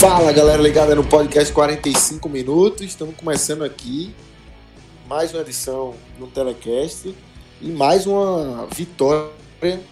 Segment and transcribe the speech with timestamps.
[0.00, 2.80] Fala galera ligada no podcast 45 minutos.
[2.80, 4.14] Estamos começando aqui
[5.06, 7.14] mais uma edição no Telecast
[7.60, 9.28] e mais uma vitória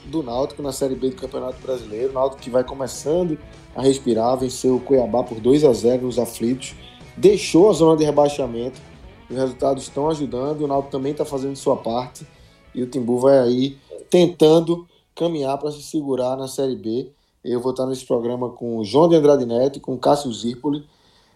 [0.06, 2.08] do Náutico na Série B do Campeonato Brasileiro.
[2.08, 3.38] O Náutico que vai começando
[3.76, 6.74] a respirar, venceu o Cuiabá por 2 a 0 nos aflitos,
[7.14, 8.80] deixou a zona de rebaixamento.
[9.28, 12.26] Os resultados estão ajudando, o Náutico também está fazendo sua parte
[12.74, 13.76] e o Timbu vai aí
[14.08, 17.12] tentando caminhar para se segurar na Série B
[17.44, 20.84] eu vou estar nesse programa com o João de Andrade Neto com o Cássio Zirpoli.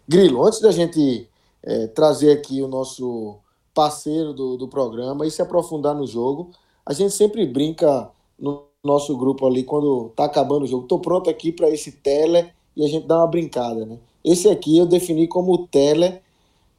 [0.08, 1.28] Grilo, antes da gente
[1.62, 3.36] é, trazer aqui o nosso
[3.74, 6.50] parceiro do, do programa e se aprofundar no jogo,
[6.84, 10.86] a gente sempre brinca no nosso grupo ali quando tá acabando o jogo.
[10.86, 13.98] Tô pronto aqui para esse tele e a gente dá uma brincada, né?
[14.24, 16.20] Esse aqui eu defini como tele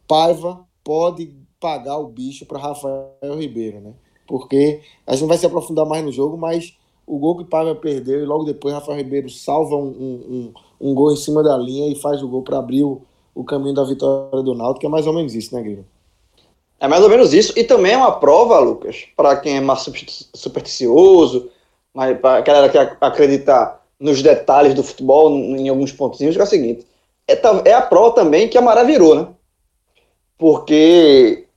[0.07, 3.93] Paiva pode pagar o bicho para Rafael Ribeiro, né?
[4.27, 7.75] Porque a gente vai se aprofundar mais no jogo, mas o gol que o Paiva
[7.75, 11.91] perdeu e logo depois Rafael Ribeiro salva um, um, um, gol em cima da linha
[11.91, 13.01] e faz o gol para abrir o,
[13.35, 15.85] o, caminho da vitória do Náutico, que é mais ou menos isso, né, Guilherme?
[16.79, 19.85] É mais ou menos isso, e também é uma prova, Lucas, para quem é mais
[20.33, 21.49] supersticioso,
[21.93, 26.47] mas para aquela que acredita nos detalhes do futebol, em alguns pontinhos, que é o
[26.47, 26.85] seguinte:
[27.27, 29.27] é, é a prova também que a Maré virou, né?
[30.37, 31.47] Porque.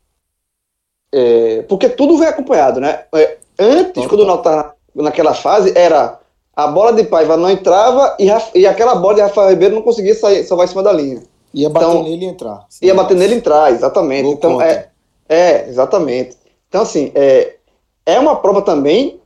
[1.12, 3.04] É, porque tudo vem acompanhado, né?
[3.15, 6.18] É, antes, quando o Náutico estava naquela fase era
[6.54, 10.14] a bola de Paiva não entrava e, e aquela bola de Rafael Ribeiro não conseguia
[10.14, 11.22] sair, só vai em cima da linha.
[11.52, 12.66] Ia bater então, nele e entrar.
[12.82, 14.28] Ia bater nele e entrar, exatamente.
[14.28, 14.88] então, é,
[15.28, 16.36] é, exatamente.
[16.68, 17.56] Então, assim, é,
[18.04, 19.20] é uma prova também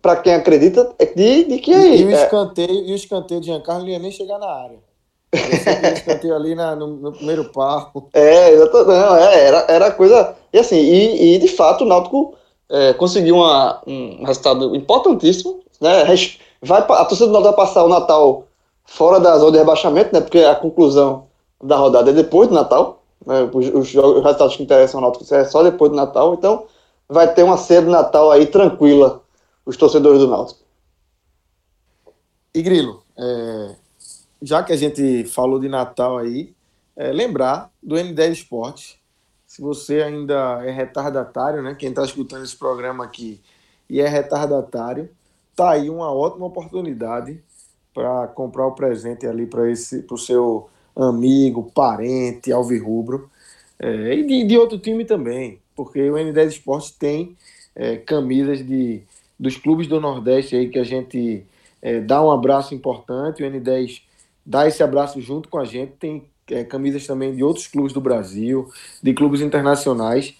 [0.00, 2.00] para quem acredita de, de que aí.
[2.00, 4.78] E, o é escanteio, e o escanteio de Giancarlo não ia nem chegar na área.
[5.32, 7.92] o escanteio ali na, no, no, primeiro par.
[8.12, 8.88] É, exatamente.
[8.88, 10.34] Não, é, era, era coisa.
[10.52, 12.34] E assim, e, e de fato o Náutico
[12.70, 15.60] é, conseguiu uma, um resultado importantíssimo.
[15.80, 16.04] Né?
[16.62, 18.46] Vai, a torcida do Náutico vai passar o Natal
[18.84, 20.20] fora da zona de rebaixamento, né?
[20.20, 21.26] porque a conclusão
[21.62, 23.02] da rodada é depois do Natal.
[23.24, 23.48] Né?
[23.52, 26.34] Os, os, os resultados que interessam ao Náutico é só depois do Natal.
[26.34, 26.66] Então
[27.08, 29.22] vai ter uma ceia de Natal aí tranquila,
[29.64, 30.60] os torcedores do Náutico.
[32.54, 33.76] E Grilo, é,
[34.42, 36.52] já que a gente falou de Natal aí,
[36.96, 38.97] é, lembrar do N10 Esportes,
[39.58, 41.74] se você ainda é retardatário, né?
[41.74, 43.40] Quem está escutando esse programa aqui
[43.90, 45.10] e é retardatário,
[45.56, 47.42] tá aí uma ótima oportunidade
[47.92, 53.28] para comprar o presente ali para esse, para o seu amigo, parente, alvirrubro
[53.80, 57.36] é, e de, de, outro time também, porque o N10 Esportes tem
[57.74, 59.02] é, camisas de,
[59.36, 61.44] dos clubes do Nordeste aí que a gente
[61.82, 64.02] é, dá um abraço importante, o N10
[64.46, 68.00] dá esse abraço junto com a gente, tem é, camisas também de outros clubes do
[68.00, 68.70] Brasil,
[69.02, 70.36] de clubes internacionais.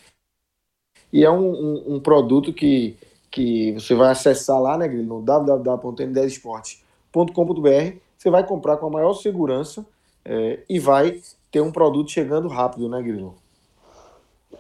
[1.13, 2.97] E é um, um, um produto que,
[3.31, 7.97] que você vai acessar lá, né, no www.n10esportes.com.br.
[8.17, 9.85] Você vai comprar com a maior segurança
[10.25, 11.21] é, e vai
[11.51, 13.35] ter um produto chegando rápido, né, Grilo?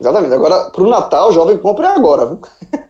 [0.00, 0.34] Exatamente.
[0.34, 2.40] Agora, para o Natal, jovem, compre agora, viu?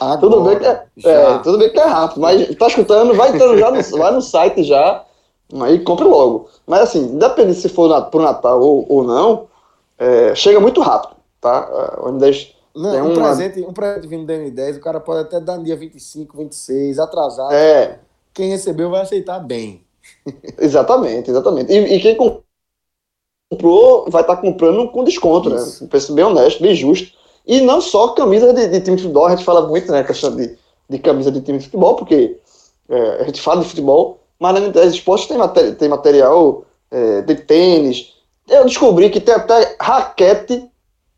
[0.00, 3.38] Agora, tudo, bem que é, é, tudo bem que é rápido, mas tá escutando, vai,
[3.38, 5.04] já no, vai no site já
[5.60, 6.48] Aí compre logo.
[6.66, 9.48] Mas assim, independente se for pro Natal ou, ou não,
[9.98, 11.68] é, chega muito rápido, tá?
[12.00, 13.28] O M10 não, um, uma...
[13.28, 16.98] presente, um presente vindo do M10, o cara pode até dar no dia 25, 26,
[16.98, 17.52] atrasado.
[17.52, 18.00] É.
[18.32, 19.84] Quem recebeu vai aceitar bem.
[20.58, 21.70] exatamente, exatamente.
[21.70, 25.56] E, e quem comprou vai estar tá comprando com desconto, né?
[25.56, 25.82] Isso.
[25.82, 25.86] né?
[25.86, 27.12] Um preço bem honesto, bem justo.
[27.46, 30.02] E não só camisa de, de time de futebol, a gente fala muito, né?
[30.04, 30.56] questão de,
[30.88, 32.38] de camisa de time de futebol, porque
[32.88, 37.20] é, a gente fala de futebol, mas na Nintendo Esportes tem, matéria, tem material é,
[37.20, 38.12] de tênis.
[38.48, 40.68] Eu descobri que tem até raquete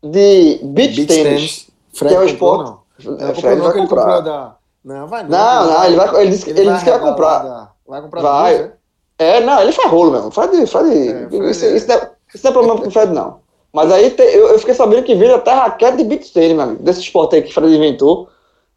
[0.03, 2.71] de beach, beach tênis, que é o esporte.
[3.03, 3.17] Não.
[3.27, 4.19] É, Fred vai comprar.
[4.19, 4.55] Da...
[4.83, 5.29] Não, vai não.
[5.31, 7.39] Não, não, ele, vai, ele disse, ele, ele disse que vai comprar.
[7.39, 7.71] Da...
[7.87, 8.57] Vai comprar vai.
[8.59, 8.71] Duas,
[9.17, 9.37] é?
[9.37, 10.29] é, não, ele faz rolo mesmo.
[10.29, 11.75] Fred, Fred, é, Fred isso, é.
[11.75, 13.39] Isso, não é, isso não é problema pro Fred, não.
[13.73, 16.63] Mas aí te, eu, eu, fiquei sabendo que veio até raquete de beach tênis, meu
[16.63, 18.29] amigo, desse esporte aí que o Fred inventou.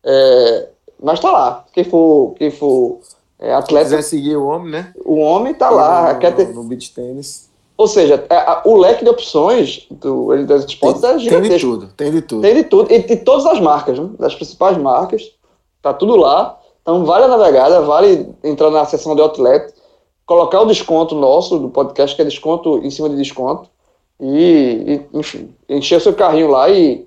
[0.03, 0.69] É,
[1.03, 1.67] Mas tá lá.
[1.75, 3.01] Quem for, quem for
[3.39, 3.89] é, atleta.
[3.89, 4.93] Se quiser seguir o homem, né?
[5.05, 6.13] O homem tá lá.
[6.13, 6.49] No, quer ter...
[6.49, 7.49] no beach tênis.
[7.77, 11.49] Ou seja, é, a, o leque de opções do ele das esportes é gigantesco.
[11.49, 12.43] Tem de tudo, tem de tudo.
[12.43, 12.93] Tem de tudo.
[12.93, 14.11] E de todas as marcas, né?
[14.19, 15.33] das principais marcas.
[15.81, 16.59] Tá tudo lá.
[16.83, 19.73] Então vale a navegada, vale entrar na seção de outlet,
[20.27, 23.69] colocar o desconto nosso do podcast, que é desconto em cima de desconto.
[24.21, 27.07] E, e enfim, encher o seu carrinho lá e,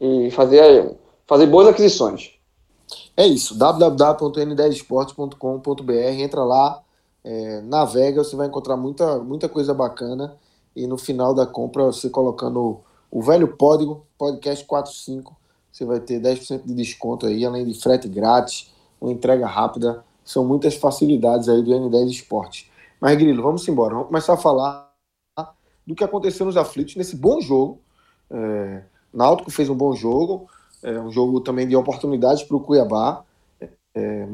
[0.00, 0.96] e fazer,
[1.26, 2.37] fazer boas aquisições.
[3.18, 6.80] É isso, www.n10esportes.com.br, entra lá,
[7.24, 10.36] é, navega, você vai encontrar muita, muita coisa bacana
[10.76, 12.78] e no final da compra, você colocando
[13.10, 15.36] o, velho código, podcast 45,
[15.72, 20.44] você vai ter 10% de desconto aí, além de frete grátis, uma entrega rápida, são
[20.44, 22.70] muitas facilidades aí do N10 Esporte.
[23.00, 24.92] Mas, Grilo, vamos embora, vamos começar a falar
[25.84, 27.80] do que aconteceu nos aflitos nesse bom jogo.
[28.30, 30.46] É, Náutico fez um bom jogo,
[30.82, 33.24] é um jogo também de oportunidades para o Cuiabá,
[33.94, 34.26] é,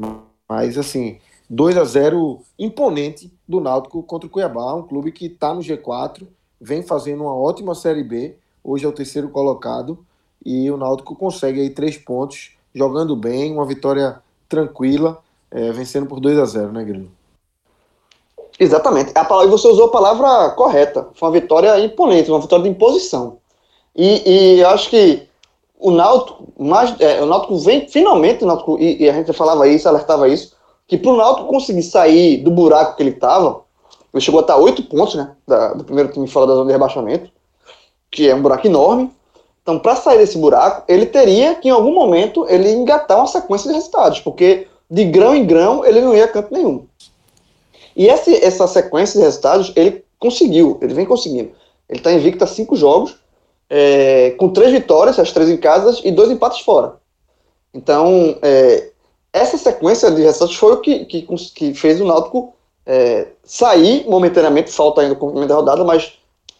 [0.47, 1.17] mas assim,
[1.49, 6.27] 2 a 0 imponente do Náutico contra o Cuiabá, um clube que está no G4,
[6.59, 10.05] vem fazendo uma ótima Série B, hoje é o terceiro colocado,
[10.45, 15.19] e o Náutico consegue aí três pontos, jogando bem, uma vitória tranquila,
[15.49, 17.11] é, vencendo por 2 a 0 né, Grilo?
[18.59, 19.11] Exatamente.
[19.15, 21.09] A palavra, você usou a palavra correta.
[21.15, 23.37] Foi uma vitória imponente, uma vitória de imposição.
[23.95, 25.24] E, e acho que
[25.85, 29.67] o Náutico, mais, é, o Náutico vem, finalmente, o Náutico, e, e, a gente falava
[29.67, 30.55] isso, alertava isso,
[30.87, 33.61] que para o Náutico conseguir sair do buraco que ele estava,
[34.11, 36.71] ele chegou a estar oito pontos, né, da, do primeiro time fora da zona de
[36.71, 37.29] rebaixamento,
[38.09, 39.11] que é um buraco enorme.
[39.61, 43.69] Então, para sair desse buraco, ele teria que, em algum momento, ele engatar uma sequência
[43.69, 46.87] de resultados, porque de grão em grão ele não ia a canto nenhum.
[47.95, 51.51] E essa, essa sequência de resultados ele conseguiu, ele vem conseguindo.
[51.87, 53.15] Ele está invicto a cinco jogos,
[53.69, 56.97] é, com três vitórias, as três em casa e dois empates fora.
[57.73, 58.91] Então, é,
[59.33, 61.21] essa sequência de resultados foi o que, que,
[61.53, 66.13] que fez o Náutico é, sair momentaneamente, falta ainda o cumprimento da rodada, mas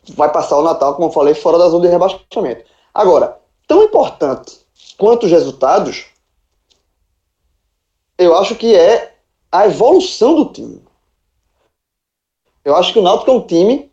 [0.10, 2.66] vai passar o Natal, como eu falei, fora da zona de rebaixamento.
[2.94, 4.60] Agora, tão importante
[4.98, 6.08] quanto os resultados,
[8.18, 9.16] eu acho que é
[9.52, 10.84] a evolução do time.
[12.64, 13.92] Eu acho que o Náutico é um time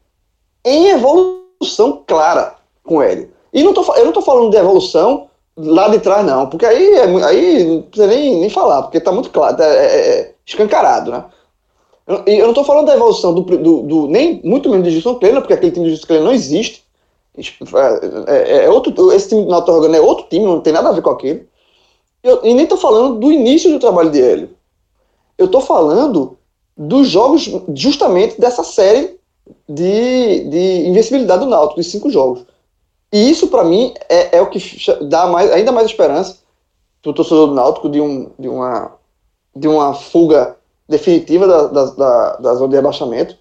[0.64, 3.30] em evolução clara com ele.
[3.52, 6.94] E não tô, eu não estou falando de evolução lá de trás, não, porque aí,
[6.94, 11.10] é, aí não precisa nem, nem falar, porque está muito claro, é, é, é, escancarado,
[11.10, 11.24] né?
[12.26, 15.14] E eu não estou falando da evolução do, do, do, nem muito menos de gestão
[15.14, 16.82] plena, porque aquele time de gestão plena não existe.
[17.38, 20.92] É, é, é outro, esse time do Organo é outro time, não tem nada a
[20.92, 21.46] ver com aquele.
[22.22, 24.50] Eu, e nem estou falando do início do trabalho de Hélio.
[25.38, 26.36] Eu estou falando
[26.76, 29.18] dos jogos justamente dessa série
[29.68, 32.44] de, de invencibilidade do Náutico, de cinco jogos.
[33.12, 34.58] E isso, para mim, é, é, o que
[35.02, 36.38] dá mais, ainda mais esperança
[37.02, 38.92] para o torcedor do Náutico de, um, de, uma,
[39.54, 40.56] de uma fuga
[40.88, 43.36] definitiva da, da, da, da zona de rebaixamento,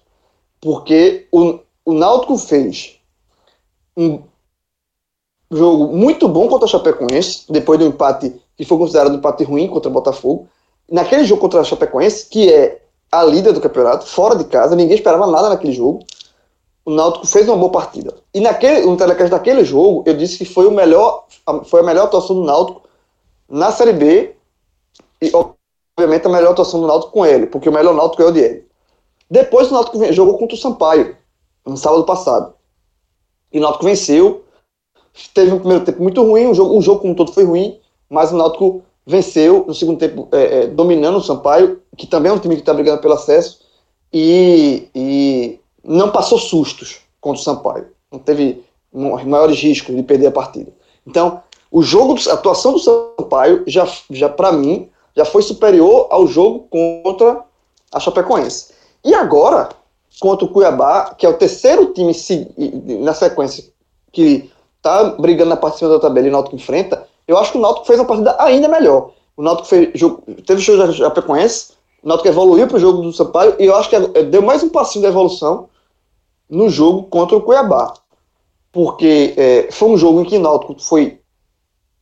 [0.60, 2.98] porque o, o Náutico fez
[3.96, 4.22] um
[5.50, 9.68] jogo muito bom contra o Chapecoense, depois do empate que foi considerado um empate ruim
[9.68, 10.48] contra o Botafogo.
[10.90, 14.96] Naquele jogo contra o Chapecoense, que é a líder do campeonato, fora de casa, ninguém
[14.96, 16.04] esperava nada naquele jogo.
[16.84, 18.14] O Náutico fez uma boa partida.
[18.34, 21.26] E naquele, no telecast daquele jogo, eu disse que foi, o melhor,
[21.64, 22.82] foi a melhor atuação do Náutico
[23.48, 24.34] na Série B
[25.20, 25.30] e,
[25.96, 28.40] obviamente, a melhor atuação do Náutico com ele, porque o melhor Náutico é o de
[28.40, 28.66] ele.
[29.30, 31.16] Depois o Náutico jogou contra o Sampaio,
[31.64, 32.54] no sábado passado.
[33.52, 34.44] E o Náutico venceu.
[35.34, 37.78] Teve um primeiro tempo muito ruim, o jogo, o jogo como todo foi ruim,
[38.08, 42.34] mas o Náutico venceu no segundo tempo, é, é, dominando o Sampaio, que também é
[42.34, 43.60] um time que está brigando pelo acesso,
[44.12, 47.86] e, e, não passou sustos contra o Sampaio.
[48.10, 50.72] Não teve maiores riscos de perder a partida.
[51.06, 56.26] Então, o jogo, a atuação do Sampaio, já, já para mim, já foi superior ao
[56.26, 57.42] jogo contra
[57.90, 58.72] a Chapecoense.
[59.04, 59.70] E agora,
[60.20, 62.12] contra o Cuiabá, que é o terceiro time
[63.00, 63.64] na sequência
[64.12, 67.60] que está brigando na parte da tabela e o Náutico enfrenta, eu acho que o
[67.60, 69.10] Náutico fez uma partida ainda melhor.
[69.36, 71.72] O Náutico fez, jogo, teve o show da Chapecoense,
[72.02, 74.62] o Náutico evoluiu para o jogo do Sampaio e eu acho que é, deu mais
[74.62, 75.68] um passinho de evolução
[76.48, 77.94] no jogo contra o Cuiabá.
[78.70, 81.20] Porque é, foi um jogo em que o Náutico foi,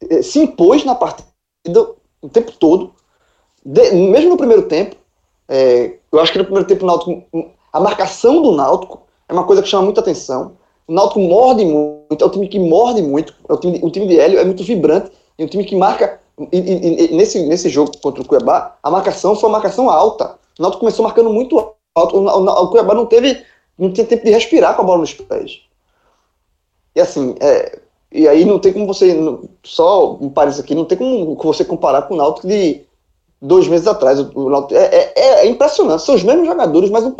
[0.08, 1.28] é, se impôs na partida
[2.22, 2.92] o tempo todo,
[3.64, 4.96] de, mesmo no primeiro tempo.
[5.48, 7.24] É, eu acho que no primeiro tempo o Náutico,
[7.72, 10.56] a marcação do Náutico é uma coisa que chama muita atenção.
[10.86, 13.34] O Náutico morde muito, é um time que morde muito.
[13.48, 16.20] É o, time, o time de Hélio é muito vibrante, é um time que marca.
[16.52, 20.36] E, e, e, nesse, nesse jogo contra o Cuiabá, a marcação foi uma marcação alta.
[20.58, 21.58] O Náutico começou marcando muito
[21.94, 22.16] alto.
[22.16, 23.40] O, o, o Cuiabá não teve.
[23.80, 25.62] Não tinha tempo de respirar com a bola nos pés.
[26.94, 27.80] E assim, é,
[28.12, 29.16] e aí não tem como você.
[29.64, 32.82] Só um parênteses aqui, não tem como você comparar com o Náutico de,
[33.40, 34.20] dois meses atrás.
[34.20, 36.02] O, o é, é, é, impressionante.
[36.02, 37.14] São os mesmos jogadores, mas um,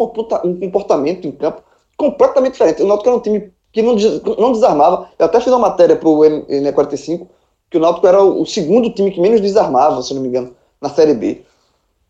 [0.44, 1.62] um comportamento em campo
[1.96, 2.82] completamente diferente.
[2.82, 3.94] O Náutico era um time que não,
[4.38, 5.08] não desarmava.
[5.18, 7.26] Eu até fiz uma matéria para o N45
[7.70, 10.88] que o Náutico era o segundo time que menos desarmava, se não me engano, na
[10.88, 11.42] Série B.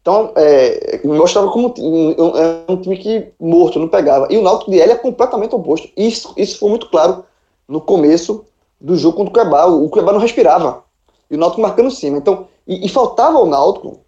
[0.00, 4.28] Então, é, mostrava como um, um, um time que morto, não pegava.
[4.30, 5.90] E o Náutico de L é completamente oposto.
[5.96, 7.24] Isso, isso foi muito claro
[7.68, 8.44] no começo
[8.80, 9.66] do jogo contra o Cuiabá.
[9.66, 10.82] O Cuiabá não respirava.
[11.30, 12.16] E o Náutico marcando cima.
[12.16, 14.00] Então, e, e faltava ao Náutico,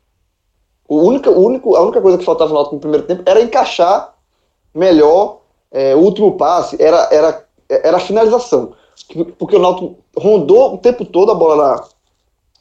[0.88, 3.42] o única, o único, a única coisa que faltava ao Náutico no primeiro tempo era
[3.42, 4.14] encaixar
[4.74, 8.72] melhor é, o último passe, era, era, era a finalização.
[9.38, 11.84] Porque o Náutico rondou o tempo todo a bola na,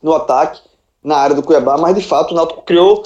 [0.04, 0.60] no ataque,
[1.04, 3.04] na área do Cuiabá, mas de fato o Náutico criou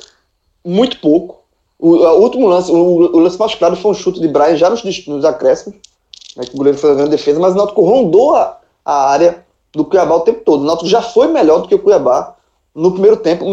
[0.66, 1.44] muito pouco.
[1.78, 4.70] O, o último lance, o, o, lance mais claro foi um chute de Brian já
[4.70, 5.78] nos, nos acréscimos,
[6.36, 9.46] né, que o goleiro fez uma grande defesa, mas o Náutico rondou a, a área
[9.74, 10.62] do Cuiabá o tempo todo.
[10.62, 12.36] O Náutico já foi melhor do que o Cuiabá
[12.74, 13.46] no primeiro tempo,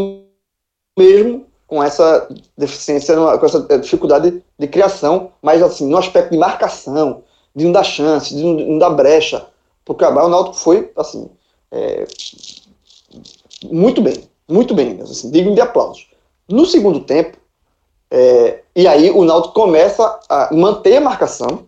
[0.98, 6.38] mesmo com essa deficiência, com essa eh, dificuldade de criação, mas assim, no aspecto de
[6.38, 7.22] marcação,
[7.54, 9.46] de não dar chance, de não, dar brecha,
[9.84, 11.28] para o Cuiabá, o Náutico foi, assim,
[11.70, 12.06] é,
[13.64, 16.11] muito bem, muito bem, assim, digno de aplausos.
[16.48, 17.36] No segundo tempo,
[18.10, 21.66] é, e aí o Náutico começa a manter a marcação,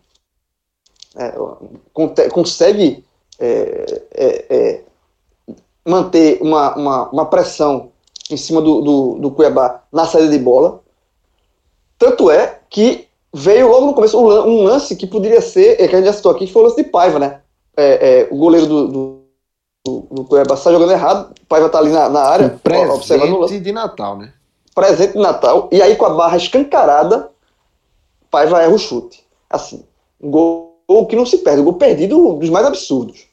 [1.16, 3.04] é, consegue
[3.38, 4.80] é, é, é,
[5.86, 7.90] manter uma, uma, uma, pressão
[8.30, 10.80] em cima do, do, do, Cuiabá na saída de bola.
[11.98, 15.98] Tanto é que veio logo no começo um lance que poderia ser, é, que a
[15.98, 17.40] gente já citou aqui, que foi o lance de Paiva, né?
[17.76, 22.20] É, o goleiro do, do, do, Cuiabá está jogando errado, Paiva está ali na, na
[22.20, 23.58] área, presente observando o lance.
[23.58, 24.32] de Natal, né?
[24.74, 27.30] Presente de Natal, e aí com a barra escancarada,
[28.30, 29.24] Paiva erra o chute.
[29.48, 29.84] Assim,
[30.20, 33.26] um gol que não se perde, um gol perdido dos mais absurdos.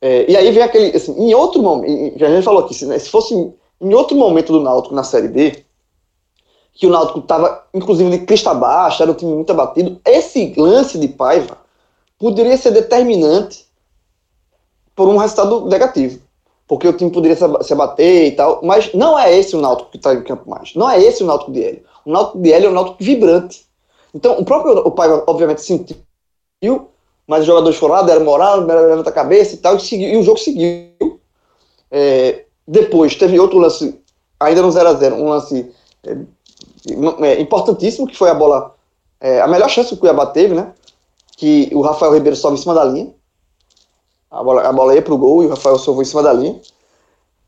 [0.00, 2.86] É, e aí vem aquele, assim, em outro momento, que a gente falou aqui, se,
[2.86, 5.64] né, se fosse em outro momento do Náutico na Série B,
[6.72, 10.98] que o Náutico estava, inclusive, de crista baixa, era um time muito abatido, esse lance
[10.98, 11.58] de Paiva
[12.18, 13.66] poderia ser determinante
[14.94, 16.20] por um resultado negativo.
[16.68, 19.96] Porque o time poderia se abater e tal, mas não é esse o Náutico que
[19.96, 20.74] está em campo mais.
[20.74, 21.82] Não é esse o Náutico de Hélio.
[22.04, 23.66] O Náutico de Hélio é um Náutico vibrante.
[24.14, 25.96] Então, o próprio o Paiva, obviamente, sentiu
[27.28, 30.16] mas os jogadores foram lá, deram moral, deram a cabeça e tal, e, seguiu, e
[30.16, 31.20] o jogo seguiu.
[31.90, 34.00] É, depois teve outro lance,
[34.40, 35.70] ainda no 0x0, um lance
[36.04, 36.16] é,
[37.26, 38.74] é, importantíssimo, que foi a bola,
[39.20, 40.72] é, a melhor chance que o Cuiabá teve, né?
[41.36, 43.14] Que o Rafael Ribeiro sobe em cima da linha.
[44.30, 46.60] A bola, a bola ia pro gol e o Rafael salvou em cima da linha.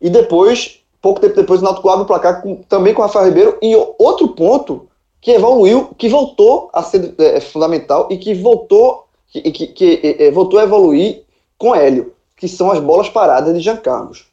[0.00, 3.26] E depois, pouco tempo depois, o Náutico abre o placar com, também com o Rafael
[3.26, 3.58] Ribeiro.
[3.60, 4.88] E outro ponto
[5.20, 10.30] que evoluiu, que voltou a ser é, fundamental e que voltou, que, que, que é,
[10.30, 11.22] voltou a evoluir
[11.58, 14.26] com Hélio, que são as bolas paradas de Jean Carlos.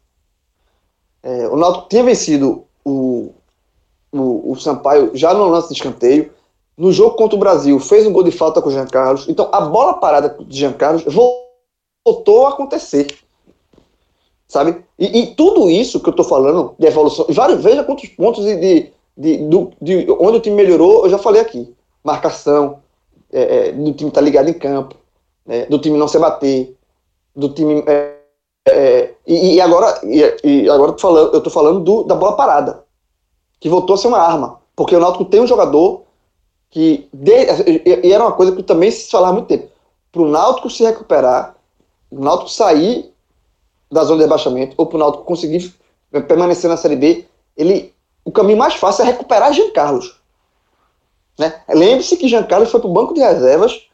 [1.21, 3.33] É, o Náutico tinha vencido o,
[4.13, 6.31] o, o Sampaio já no lance de escanteio.
[6.77, 9.27] No jogo contra o Brasil, fez um gol de falta com o Jean Carlos.
[9.27, 11.46] Então, a bola parada de Jean Carlos voltou
[12.45, 13.07] a acontecer.
[14.47, 14.83] Sabe?
[14.97, 17.25] E, e tudo isso que eu estou falando de evolução,
[17.59, 21.41] veja quantos pontos de, de de, do, de onde o time melhorou, eu já falei
[21.41, 21.73] aqui.
[22.03, 22.79] Marcação,
[23.33, 24.95] é, é, do time estar tá ligado em campo,
[25.45, 26.77] né, do time não se bater,
[27.35, 27.83] do time.
[27.87, 28.15] É,
[28.69, 32.83] é, e, e, agora, e, e agora falando, eu tô falando do, da bola parada,
[33.59, 34.61] que voltou a ser uma arma.
[34.75, 36.03] Porque o Náutico tem um jogador
[36.69, 37.09] que.
[37.11, 37.31] De,
[37.65, 39.69] e, era uma coisa que também se falava muito tempo.
[40.11, 41.55] Para o Náutico se recuperar,
[42.11, 43.13] o Náutico sair
[43.91, 45.73] da zona de rebaixamento, ou para o Náutico conseguir
[46.27, 50.19] permanecer na Série B, ele o caminho mais fácil é recuperar Jean Carlos.
[51.39, 51.53] Né?
[51.69, 53.87] Lembre-se que Jean Carlos foi para o banco de reservas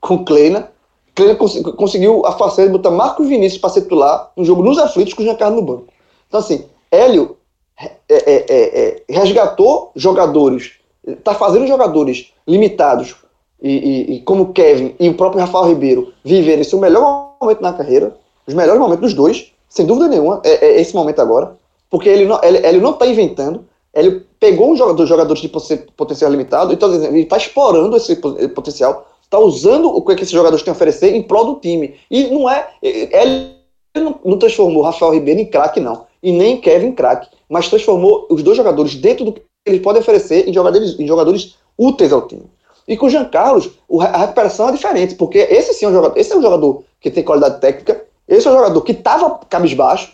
[0.00, 0.70] com Kleina.
[1.14, 5.14] Kleina cons conseguiu a façanha de botar Marcos Vinícius para titular no jogo nos aflitos
[5.14, 5.86] com Jean Carlos no banco.
[6.28, 7.38] Então, assim, Hélio
[7.78, 10.72] é, é, é, é resgatou jogadores,
[11.06, 13.16] está fazendo jogadores limitados,
[13.62, 17.72] e, e, e, como Kevin e o próprio Rafael Ribeiro viverem seu melhor momento na
[17.72, 18.16] carreira,
[18.46, 21.56] os melhores momentos dos dois, sem dúvida nenhuma, é, é esse momento agora,
[21.88, 26.30] porque ele não ele, ele não tá inventando, ele pegou um jogador, jogadores de potencial
[26.30, 28.16] limitado, então ele está explorando esse
[28.54, 31.96] potencial, está usando o que esses jogadores têm a oferecer em prol do time.
[32.10, 32.68] E não é.
[32.82, 33.54] Ele
[33.96, 36.06] não, não transformou Rafael Ribeiro em craque, não.
[36.22, 37.28] E nem Kevin em craque.
[37.48, 41.56] Mas transformou os dois jogadores dentro do que eles podem oferecer em jogadores, em jogadores
[41.76, 42.44] úteis ao time.
[42.90, 43.70] E com o Jean Carlos,
[44.00, 47.08] a recuperação é diferente, porque esse sim é um jogador, esse é um jogador que
[47.08, 50.12] tem qualidade técnica, esse é um jogador que estava cabisbaixo,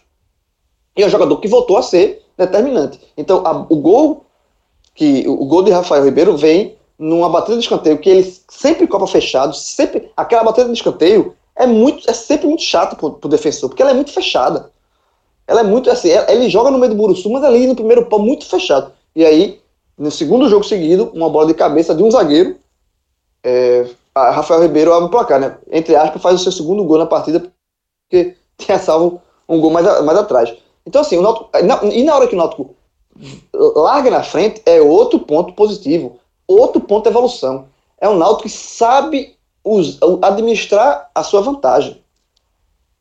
[0.94, 3.00] e é um jogador que voltou a ser determinante.
[3.16, 4.26] Então, a, o gol
[4.94, 9.06] que o gol de Rafael Ribeiro vem numa batida de escanteio que ele sempre copa
[9.06, 13.70] fechado, sempre aquela batida de escanteio é muito é sempre muito chato pro, pro defensor,
[13.70, 14.70] porque ela é muito fechada.
[15.46, 18.18] ela é muito assim, ele joga no meio do Buruçu, mas ali no primeiro pau
[18.18, 18.92] muito fechado.
[19.14, 19.60] E aí,
[19.96, 22.56] no segundo jogo seguido, uma bola de cabeça de um zagueiro,
[23.42, 25.56] é, Rafael Ribeiro abre o placar, né?
[25.70, 27.52] Entre aspas, faz o seu segundo gol na partida,
[28.08, 30.54] porque tinha salvo um gol mais, mais atrás.
[30.86, 31.50] Então, assim, o Náutico,
[31.92, 32.74] e na hora que o Náutico
[33.52, 37.66] larga na frente, é outro ponto positivo, outro ponto de evolução.
[38.00, 39.36] É um Náutico que sabe
[40.22, 42.00] administrar a sua vantagem.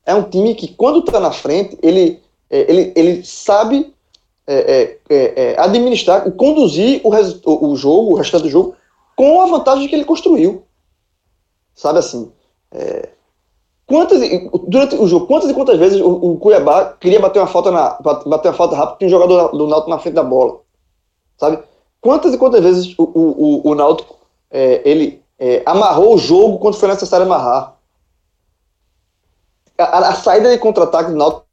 [0.05, 3.93] É um time que, quando está na frente, ele, é, ele, ele sabe
[4.47, 8.75] é, é, é, administrar, conduzir o, o jogo, o restante do jogo,
[9.15, 10.65] com a vantagem que ele construiu.
[11.73, 12.31] Sabe assim?
[12.71, 13.09] É,
[13.85, 14.19] quantas,
[14.67, 17.97] durante o jogo, quantas e quantas vezes o, o, Cuiabá queria bater uma falta na,
[18.01, 20.61] bater uma falta rápida, tinha um jogador do Náutico na frente da bola.
[21.37, 21.61] Sabe?
[22.01, 24.15] Quantas e quantas vezes o, o, o Náutico
[24.51, 27.75] é, ele é, amarrou o jogo quando foi necessário amarrar?
[29.77, 31.45] A, a saída de contra-ataque do Náutico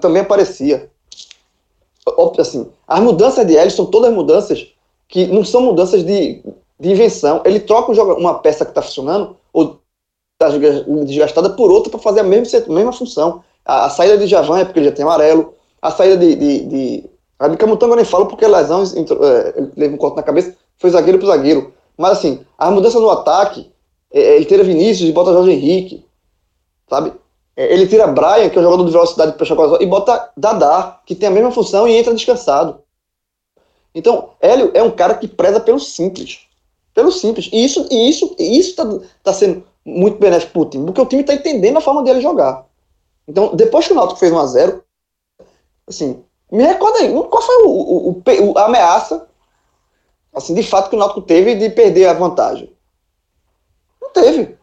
[0.00, 0.90] também aparecia.
[2.38, 4.73] Assim, as mudanças de Ellis são todas mudanças
[5.14, 6.42] que não são mudanças de,
[6.80, 7.40] de invenção.
[7.44, 9.78] Ele troca uma peça que está funcionando ou
[10.32, 10.58] está
[11.04, 13.44] desgastada por outra para fazer a mesma, a mesma função.
[13.64, 15.54] A, a, saída de Javan é porque ele já tem amarelo.
[15.80, 16.34] A saída de.
[16.34, 20.16] de, de a de Camutanga eu nem falo porque lesão, é, ele teve um corte
[20.16, 21.72] na cabeça, foi zagueiro para zagueiro.
[21.96, 23.70] Mas assim, a mudança no ataque,
[24.12, 26.04] é, é, ele tira Vinícius e bota Jorge Henrique,
[26.90, 27.12] sabe?
[27.56, 31.00] É, ele tira Brian, que é um jogador de velocidade para Chacoalhão, e bota Dadá,
[31.06, 32.83] que tem a mesma função e entra descansado.
[33.94, 36.40] Então, Hélio é um cara que preza pelo simples.
[36.92, 37.48] Pelo simples.
[37.52, 38.84] E isso e isso isso tá,
[39.22, 42.66] tá sendo muito benéfico pro time, porque o time tá entendendo a forma dele jogar.
[43.28, 44.84] Então, depois que o Náutico fez 1 a 0
[45.86, 49.28] assim, me recorda aí, qual foi o, o, o, a ameaça,
[50.32, 52.72] assim, de fato que o Náutico teve de perder a vantagem?
[54.00, 54.56] Não teve.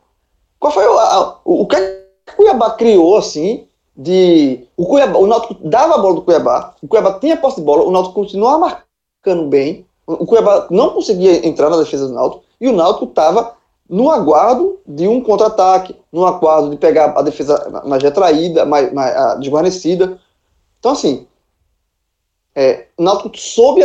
[0.60, 4.68] Qual foi o, a, o, o que o Cuiabá criou, assim, de...
[4.76, 7.84] O, Cuiabá, o Náutico dava a bola do Cuiabá, o Cuiabá tinha posse de bola,
[7.84, 8.91] o Náutico continuava marcando
[9.48, 13.56] bem, o Cuiabá não conseguia entrar na defesa do Náutico, e o Náutico estava
[13.90, 19.40] no aguardo de um contra-ataque, no aguardo de pegar a defesa mais retraída, mais, mais
[19.40, 20.18] desguarnecida.
[20.80, 21.28] Então, assim,
[22.56, 23.82] é, o Náutico soube,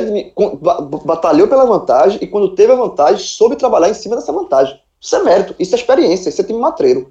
[1.04, 4.80] batalhou pela vantagem e quando teve a vantagem, soube trabalhar em cima dessa vantagem.
[5.00, 7.10] Isso é mérito, isso é experiência, isso é time matreiro.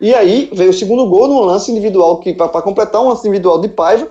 [0.00, 3.60] E aí veio o segundo gol num lance individual, que para completar um lance individual
[3.60, 4.08] de Paiva,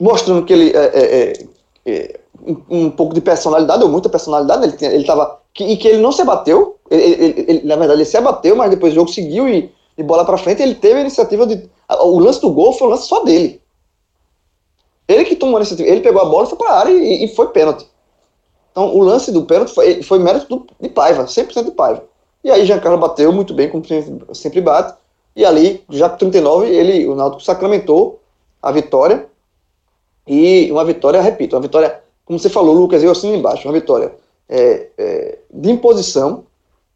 [0.00, 1.46] mostrando que ele é, é, é,
[1.86, 5.88] é um, um, pouco de personalidade, ou muita personalidade, ele, ele tava, que, e que
[5.88, 8.96] ele não se abateu, ele, ele, ele, na verdade ele se abateu, mas depois o
[8.96, 11.68] jogo seguiu e, e bola para frente, ele teve a iniciativa de,
[12.00, 13.60] o lance do gol foi um lance só dele.
[15.08, 17.28] Ele que tomou a iniciativa, ele pegou a bola, foi para a área e, e,
[17.28, 17.86] foi pênalti.
[18.70, 22.04] Então o lance do pênalti foi, foi mérito do, de Paiva, 100% de Paiva.
[22.42, 23.84] E aí Giancarlo bateu muito bem, como
[24.34, 24.94] sempre bate,
[25.34, 28.20] e ali, já com 39, ele, o Náutico sacramentou
[28.62, 29.26] a vitória.
[30.26, 34.14] E uma vitória, repito, uma vitória, como você falou, Lucas, eu assim embaixo, uma vitória
[34.48, 36.44] é, é, de imposição,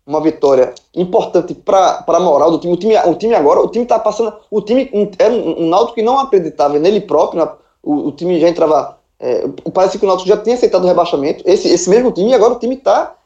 [0.06, 2.74] uma vitória importante para a moral do time.
[2.74, 2.96] O, time.
[2.96, 4.32] o time agora, o time está passando.
[4.50, 8.38] O time era um, um Náutico que não acreditava nele próprio, na, o, o, time
[8.38, 8.98] já entrava.
[9.18, 11.42] É, parece que o Náutico já tinha aceitado o rebaixamento.
[11.44, 13.16] Esse, esse mesmo time, e agora o time está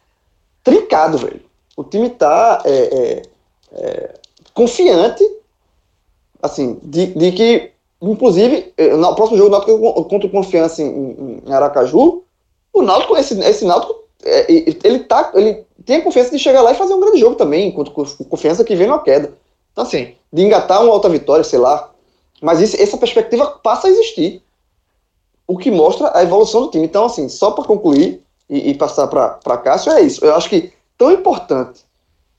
[0.65, 1.43] trincado, velho.
[1.77, 3.23] O time está é, é,
[3.73, 4.15] é,
[4.55, 5.25] confiante,
[6.43, 7.71] assim, de, de que,
[8.03, 12.23] inclusive, eh, no próximo jogo, o Náutico contra o Confiança em, Aracaju,
[12.73, 16.73] o Náutico, esse, esse Náutico, é, ele, tá, ele tem a confiança de chegar lá
[16.73, 17.93] e fazer um grande jogo também, contra
[18.29, 19.33] confiança que vem na queda.
[19.73, 21.91] Então, assim, de engatar uma alta vitória, sei lá.
[22.41, 24.43] Mas isso, essa perspectiva passa a existir.
[25.47, 26.85] O que mostra a evolução do time.
[26.85, 30.25] Então, assim, só para concluir e, e passar para Cássio, é isso.
[30.25, 31.81] Eu acho que tão importante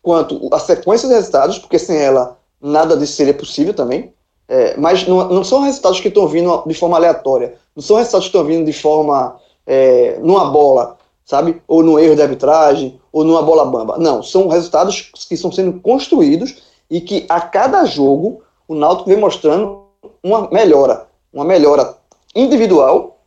[0.01, 4.13] quanto a sequência de resultados, porque sem ela nada disso seria possível também.
[4.53, 8.27] É, mas não, não, são resultados que estão vindo de forma aleatória, não são resultados
[8.27, 11.61] que estão vindo de forma é, numa bola, sabe?
[11.65, 13.97] Ou no erro de arbitragem, ou numa bola bamba.
[13.97, 19.17] Não, são resultados que estão sendo construídos e que a cada jogo o Náutico vem
[19.17, 19.85] mostrando
[20.21, 21.95] uma melhora, uma melhora
[22.35, 23.19] individual,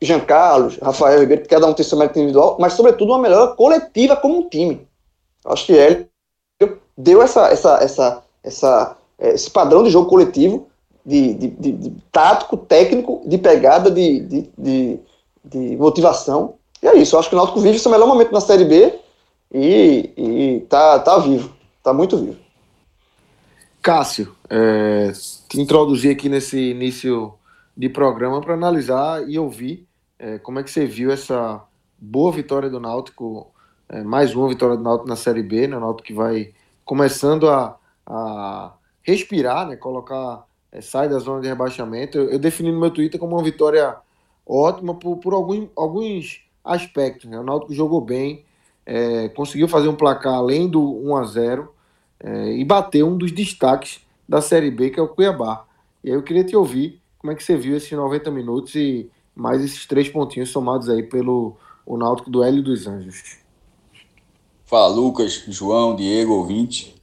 [0.00, 4.16] Jean Carlos, Rafael Ribeiro, cada um tem seu mérito individual, mas sobretudo uma melhora coletiva
[4.16, 4.88] como um time.
[5.44, 6.08] Acho que ele
[6.96, 10.68] deu essa, essa, essa, essa, esse padrão de jogo coletivo,
[11.04, 16.54] de, de, de, de tático, técnico, de pegada, de, de, motivação.
[16.82, 17.14] E é isso.
[17.14, 18.92] Eu acho que o Náutico vive seu melhor momento na Série B
[19.52, 21.54] e, e tá, tá vivo.
[21.82, 22.36] Tá muito vivo.
[23.80, 25.12] Cássio, é,
[25.48, 27.34] te introduzir aqui nesse início
[27.76, 29.86] de programa para analisar e ouvir
[30.18, 31.62] é, como é que você viu essa
[31.96, 33.46] boa vitória do Náutico
[33.88, 35.76] é, mais uma vitória do Náutico na Série B, né?
[35.76, 36.52] O Náutico que vai
[36.84, 38.72] começando a, a
[39.06, 39.76] respirar, né?
[39.76, 42.18] Colocar é, sai da zona de rebaixamento.
[42.18, 43.96] Eu, eu, defini no meu Twitter como uma vitória
[44.44, 47.30] ótima por, por alguns, aspectos.
[47.30, 47.38] Né?
[47.38, 48.44] O Náutico jogou bem,
[48.84, 51.74] é, conseguiu fazer um placar além do 1 a 0
[52.18, 55.64] é, e bateu um dos destaques da Série B, que é o Cuiabá.
[56.02, 59.08] E aí eu queria te ouvir como é que você viu esses 90 minutos e
[59.34, 63.38] mais esses três pontinhos somados aí pelo o Náutico do Hélio dos Anjos.
[64.64, 66.95] Fala Lucas, João, Diego, ouvinte.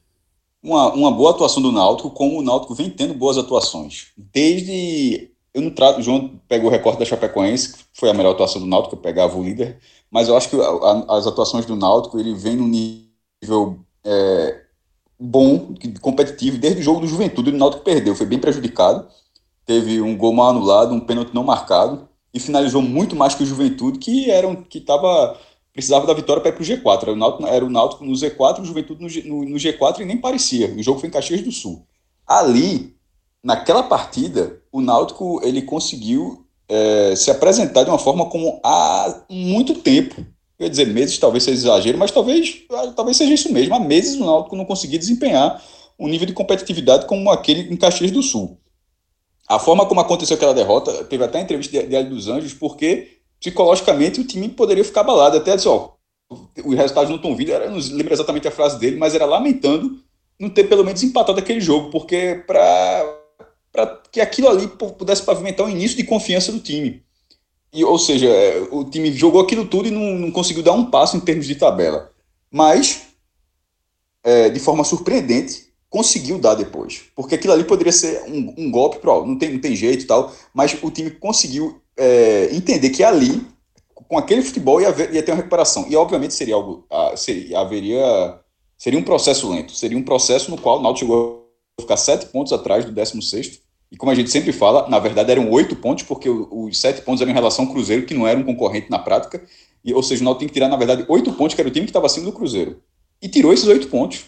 [0.64, 4.08] Uma, uma boa atuação do Náutico, como o Náutico vem tendo boas atuações.
[4.18, 5.30] Desde.
[5.54, 6.00] Eu não trato.
[6.00, 9.00] O João pegou o recorte da Chapecoense, que foi a melhor atuação do Náutico, eu
[9.00, 9.80] pegava o líder.
[10.10, 14.62] Mas eu acho que a, as atuações do Náutico, ele vem num nível é,
[15.20, 19.08] bom, competitivo, desde o jogo do Juventude, o Náutico perdeu, foi bem prejudicado.
[19.66, 23.46] Teve um gol mal anulado, um pênalti não marcado, e finalizou muito mais que o
[23.46, 25.38] Juventude, que era um, que estava
[25.74, 27.02] precisava da vitória para ir para o G4.
[27.02, 30.00] Era o, Náutico, era o Náutico no Z4 e o Juventude no, no, no, G4
[30.00, 30.74] e nem parecia.
[30.74, 31.86] O jogo foi em Caxias do Sul.
[32.26, 32.96] Ali,
[33.44, 39.76] naquela partida, o Náutico ele conseguiu é, se apresentar de uma forma como há muito
[39.76, 40.24] tempo.
[40.60, 42.62] Ia dizer meses, talvez seja exagero, mas talvez,
[42.96, 43.74] talvez seja isso mesmo.
[43.74, 45.62] Há meses o Náutico não conseguia desempenhar
[46.00, 48.58] um nível de competitividade como aquele em Caxias do Sul.
[49.48, 53.20] A forma como aconteceu aquela derrota, teve até a entrevista de, de dos Anjos, porque
[53.44, 55.36] psicologicamente o time poderia ficar abalado.
[55.36, 55.90] Até disse, ó,
[56.30, 60.00] os resultados não estão vindo, eu não lembro exatamente a frase dele, mas era lamentando
[60.40, 65.70] não ter pelo menos empatado aquele jogo, porque para que aquilo ali pudesse pavimentar um
[65.70, 67.04] início de confiança do time.
[67.72, 70.90] E, ou seja, é, o time jogou aquilo tudo e não, não conseguiu dar um
[70.90, 72.12] passo em termos de tabela.
[72.50, 73.02] Mas,
[74.24, 77.04] é, de forma surpreendente, conseguiu dar depois.
[77.16, 80.08] Porque aquilo ali poderia ser um, um golpe, pro, não tem, não tem jeito e
[80.08, 83.46] tal, mas o time conseguiu é, entender que ali,
[84.08, 85.86] com aquele futebol, ia, ia ter uma recuperação.
[85.90, 86.88] E obviamente seria algo.
[87.16, 88.40] Seria, haveria,
[88.78, 89.72] seria um processo lento.
[89.74, 93.62] Seria um processo no qual o Náutico chegou a ficar sete pontos atrás do 16.
[93.92, 97.22] E como a gente sempre fala, na verdade eram oito pontos, porque os sete pontos
[97.22, 99.44] eram em relação ao Cruzeiro, que não era um concorrente na prática.
[99.86, 101.72] E, ou seja, o Náutico tem que tirar, na verdade, oito pontos, que era o
[101.72, 102.82] time que estava acima do Cruzeiro.
[103.22, 104.26] E tirou esses oito pontos.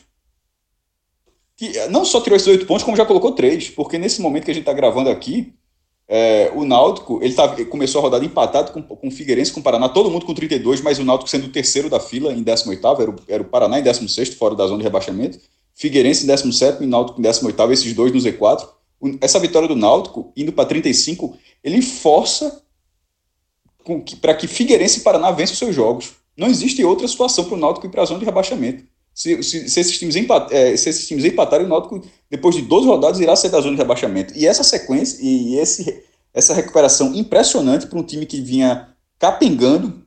[1.89, 3.69] Não só tirou esses oito pontos, como já colocou três.
[3.69, 5.53] Porque nesse momento que a gente está gravando aqui,
[6.07, 9.59] é, o Náutico, ele, tava, ele começou a rodada empatado com, com o Figueirense, com
[9.59, 12.43] o Paraná, todo mundo com 32, mas o Náutico sendo o terceiro da fila em
[12.43, 15.39] 18 era o, era o Paraná em 16 fora da zona de rebaixamento,
[15.73, 18.67] Figueirense em 17 e Náutico em 18 esses dois no Z4.
[19.19, 22.63] Essa vitória do Náutico, indo para 35, ele força
[24.21, 26.13] para que Figueirense e Paraná vençam seus jogos.
[26.37, 28.85] Não existe outra situação para o Náutico ir para a zona de rebaixamento.
[29.15, 32.61] Se, se, se, esses times empat, é, se esses times empatarem, o Náutico, depois de
[32.63, 34.33] 12 rodadas, irá sair da zona de rebaixamento.
[34.37, 40.05] E essa sequência e esse, essa recuperação impressionante para um time que vinha capengando,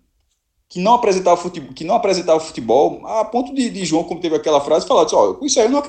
[0.69, 4.37] que não apresentava futebol, que não apresentava futebol a ponto de, de João, como teve
[4.37, 5.83] aquela frase, falar assim, ó, com isso aí eu não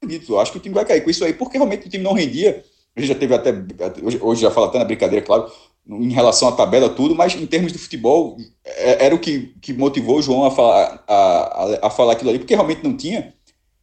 [0.00, 2.04] acredito, eu acho que o time vai cair com isso aí, porque realmente o time
[2.04, 2.64] não rendia.
[2.94, 3.52] A gente já teve até,
[4.00, 5.50] hoje, hoje já fala até na brincadeira, claro,
[5.88, 9.72] em relação à tabela, tudo, mas em termos de futebol, é, era o que, que
[9.72, 13.32] motivou o João a falar, a, a, falar aquilo ali, porque realmente não tinha.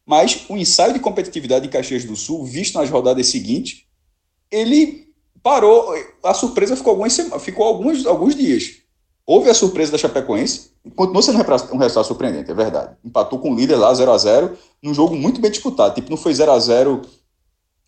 [0.05, 3.85] Mas o ensaio de competitividade em Caxias do Sul, visto nas rodadas seguintes,
[4.51, 5.07] ele
[5.41, 5.95] parou.
[6.23, 8.85] A surpresa ficou algumas, ficou alguns, alguns dias.
[9.25, 12.95] Houve a surpresa da Chapecoense, continuou sendo um resultado surpreendente, é verdade.
[13.03, 15.95] Empatou com o líder lá, 0 a 0 num jogo muito bem disputado.
[15.95, 17.01] Tipo, não foi 0 a 0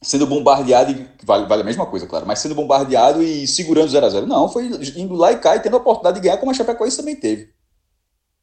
[0.02, 4.06] sendo bombardeado, e vale, vale a mesma coisa, claro, mas sendo bombardeado e segurando 0
[4.06, 6.52] a 0 Não, foi indo lá e cá e tendo a oportunidade de ganhar, como
[6.52, 7.50] a Chapecoense também teve.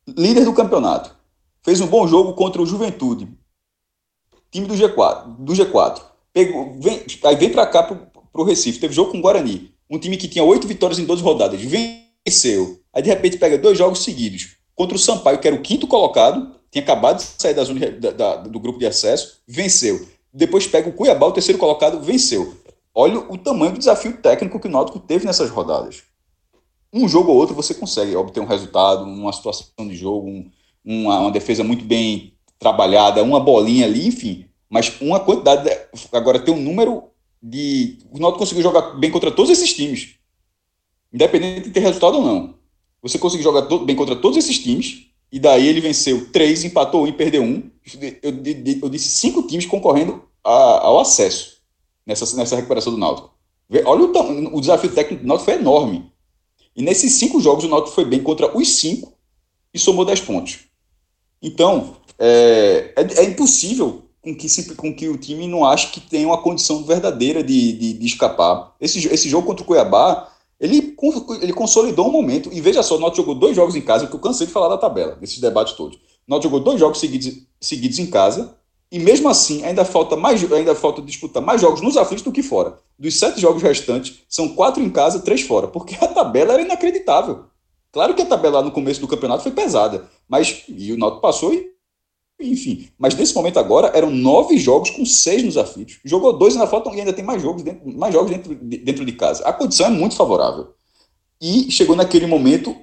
[0.07, 1.15] Líder do campeonato.
[1.63, 3.29] Fez um bom jogo contra o Juventude.
[4.51, 5.37] Time do G4.
[5.39, 6.03] Do G4.
[6.33, 7.99] Pegou, vem, aí vem para cá pro,
[8.31, 8.79] pro Recife.
[8.79, 9.73] Teve jogo com o Guarani.
[9.89, 11.61] Um time que tinha oito vitórias em 12 rodadas.
[11.63, 12.81] Venceu.
[12.93, 14.57] Aí de repente pega dois jogos seguidos.
[14.75, 16.55] Contra o Sampaio, que era o quinto colocado.
[16.71, 19.41] Tinha acabado de sair da zona, da, da, do grupo de acesso.
[19.49, 22.57] Venceu depois pega o Cuiabá, o terceiro colocado, venceu.
[22.93, 26.03] Olha o tamanho do desafio técnico que o Náutico teve nessas rodadas.
[26.93, 30.51] Um jogo ou outro você consegue obter um resultado, uma situação de jogo, um,
[30.85, 34.47] uma, uma, defesa muito bem trabalhada, uma bolinha ali, enfim.
[34.69, 35.65] Mas uma quantidade.
[35.65, 35.77] De,
[36.13, 37.05] agora tem um número
[37.41, 37.99] de.
[38.11, 40.17] O Náutico conseguiu jogar bem contra todos esses times.
[41.13, 42.55] Independente de ter resultado ou não.
[43.03, 47.07] Você conseguiu jogar bem contra todos esses times e daí ele venceu três, empatou um
[47.09, 47.69] e perdeu um.
[48.23, 48.33] Eu,
[48.83, 51.57] eu disse cinco times concorrendo a, ao acesso
[52.07, 53.35] nessa, nessa recuperação do Náutico.
[53.85, 56.09] Olha o, o desafio técnico do Náutico foi enorme.
[56.77, 59.13] E nesses cinco jogos o Náutico foi bem contra os cinco
[59.75, 60.61] e somou dez pontos.
[61.43, 66.25] Então, é, é, é impossível com que, com que o time não ache que tem
[66.25, 68.77] uma condição verdadeira de, de, de escapar.
[68.81, 70.97] Esse, esse jogo contra o Cuiabá ele,
[71.41, 72.51] ele consolidou um momento.
[72.53, 74.69] E veja só, o Náutico jogou dois jogos em casa, que eu cansei de falar
[74.69, 75.97] da tabela, desses debates todos.
[75.97, 78.57] O Náutico jogou dois jogos seguidos, seguidos em casa
[78.91, 82.43] E mesmo assim, ainda falta mais, ainda falta disputar mais jogos nos aflitos do que
[82.43, 82.79] fora.
[82.99, 87.47] Dos sete jogos restantes, são quatro em casa, três fora, porque a tabela era inacreditável.
[87.93, 91.53] Claro que a tabela no começo do campeonato foi pesada, mas e o Náutico passou
[91.53, 91.74] e
[92.41, 92.89] enfim.
[92.99, 95.99] Mas nesse momento agora eram nove jogos com seis nos aflitos.
[96.05, 99.13] Jogou dois ainda faltam e ainda tem mais jogos dentro, mais jogos dentro, dentro de
[99.13, 99.45] casa.
[99.45, 100.75] A condição é muito favorável.
[101.41, 102.75] E chegou naquele momento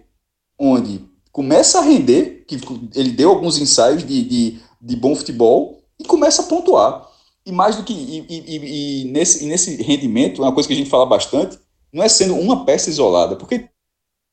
[0.58, 2.60] onde começa a render, que
[2.96, 7.10] ele deu alguns ensaios de, de, de bom futebol e começa a pontuar.
[7.46, 7.94] E mais do que.
[7.94, 11.58] E, e, e, nesse, e nesse rendimento, uma coisa que a gente fala bastante,
[11.92, 13.68] não é sendo uma peça isolada, porque de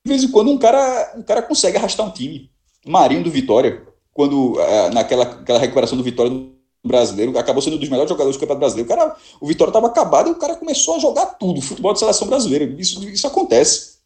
[0.06, 2.50] vez em quando um cara, um cara consegue arrastar um time.
[2.86, 3.87] Marinho do Vitória,
[4.18, 6.50] quando é, naquela aquela recuperação do Vitória do
[6.84, 8.90] brasileiro, acabou sendo um dos melhores jogadores do Campeonato Brasileiro.
[8.90, 12.00] O, cara, o Vitória estava acabado e o cara começou a jogar tudo, futebol de
[12.00, 12.64] seleção brasileira.
[12.64, 13.98] Isso, isso acontece.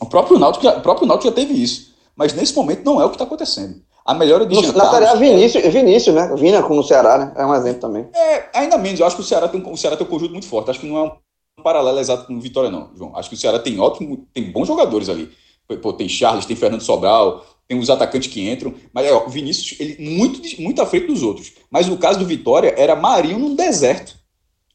[0.00, 1.92] O próprio Náutico, já, o próprio Náutico já teve isso.
[2.16, 3.82] Mas nesse momento não é o que está acontecendo.
[4.06, 6.34] A melhora de Na tarefa, Vinícius, Vinícius, né?
[6.34, 7.32] Vina como no Ceará, né?
[7.36, 8.08] É um exemplo também.
[8.14, 9.00] É, ainda menos.
[9.00, 10.70] Eu acho que o Ceará tem, o Ceará tem um conjunto muito forte.
[10.70, 11.02] Acho que não é
[11.58, 13.14] um paralelo exato com o Vitória, não, João.
[13.14, 15.30] Acho que o Ceará tem ótimo, tem bons jogadores ali.
[15.80, 18.74] Pô, tem Charles, tem Fernando Sobral, tem os atacantes que entram.
[18.92, 21.52] Mas ó, o Vinícius, ele muito, muito à frente dos outros.
[21.70, 24.16] Mas no caso do Vitória, era Marinho num deserto.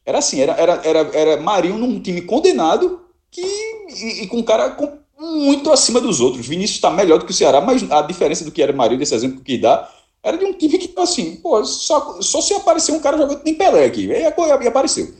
[0.04, 4.42] Era assim, era, era, era, era Marinho num time condenado que, e, e com um
[4.42, 6.46] cara com muito acima dos outros.
[6.46, 9.14] Vinícius está melhor do que o Ceará, mas a diferença do que era Marinho, desse
[9.14, 9.88] exemplo que dá,
[10.22, 13.54] era de um time que, assim, pô, só, só se aparecer um cara jogando nem
[13.54, 14.06] Pelé aqui.
[14.06, 15.14] E, e apareceu.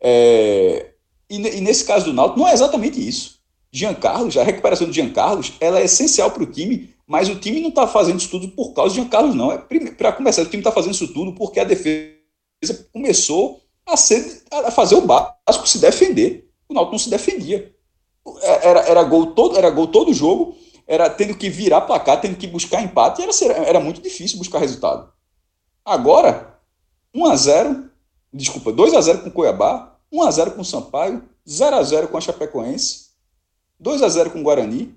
[0.00, 0.90] É,
[1.28, 3.33] e, e, nesse caso do Náutico, não é exatamente isso.
[3.74, 7.34] Jean Carlos, a recuperação de Jean Carlos, ela é essencial para o time, mas o
[7.34, 9.50] time não está fazendo isso tudo por causa de Jean Carlos, não.
[9.50, 12.14] É, para começar, o time está fazendo isso tudo porque a defesa
[12.92, 16.48] começou a, ser, a fazer o básico, se defender.
[16.68, 17.74] O Náutico não se defendia.
[18.42, 20.56] É, era, era, gol todo, era gol todo jogo,
[20.86, 25.12] era tendo que virar placar, tendo que buscar empate, era, era muito difícil buscar resultado.
[25.84, 26.60] Agora,
[27.12, 27.90] 1 a 0
[28.32, 31.82] desculpa, 2 a 0 com o Cuiabá, 1 a 0 com o Sampaio, 0 a
[31.82, 33.03] 0 com a Chapecoense,
[33.78, 34.94] 2 a 0 com o Guarani,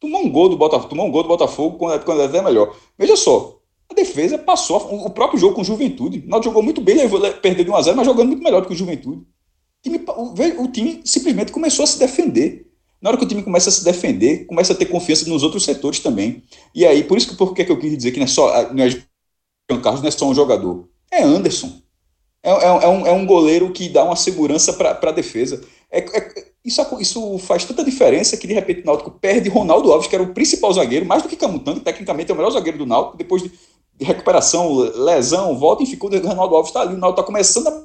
[0.00, 2.76] tomou um gol do Botafogo, tomou um gol do Botafogo quando, quando até melhor.
[2.98, 3.58] Veja só,
[3.90, 6.24] a defesa passou o próprio jogo com o Juventude.
[6.26, 8.62] O Náutico jogou muito bem, levou, perdeu de 1 a 0, mas jogando muito melhor
[8.62, 9.26] do que o Juventude
[9.82, 12.66] time, o, o time simplesmente começou a se defender.
[13.00, 15.64] Na hora que o time começa a se defender, começa a ter confiança nos outros
[15.64, 16.44] setores também.
[16.72, 18.84] E aí, por isso que, por que eu quis dizer que não é só não
[18.84, 19.02] é
[19.82, 20.88] Carlos, não é só um jogador.
[21.10, 21.80] É Anderson.
[22.42, 25.64] É, é, é, um, é um goleiro que dá uma segurança para a defesa.
[25.90, 30.06] É, é, isso, isso faz tanta diferença que, de repente, o Náutico perde Ronaldo Alves,
[30.06, 32.86] que era o principal zagueiro, mais do que Camutanga, tecnicamente é o melhor zagueiro do
[32.86, 33.50] Náutico, depois de,
[34.00, 36.94] recuperação, lesão, volta e ficou, o Ronaldo Alves está ali.
[36.94, 37.82] O Náutico está começando a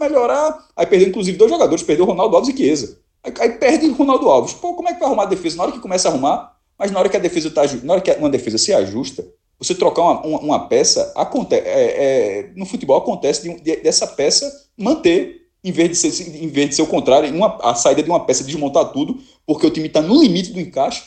[0.00, 0.66] melhorar.
[0.76, 2.98] Aí perdeu, inclusive, dois jogadores, perdeu Ronaldo Alves e Chiesa.
[3.22, 4.52] Aí, aí perde Ronaldo Alves.
[4.52, 5.56] Pô, como é que vai arrumar a defesa?
[5.56, 8.02] Na hora que começa a arrumar, mas na hora que a defesa tá, na hora
[8.02, 9.24] que uma defesa se ajusta,
[9.58, 11.84] você trocar uma, uma, uma peça, acontece, é,
[12.48, 16.68] é, no futebol acontece de, de, dessa peça manter, em vez de ser, em vez
[16.68, 19.86] de ser o contrário, uma, a saída de uma peça desmontar tudo, porque o time
[19.86, 21.02] está no limite do encaixe.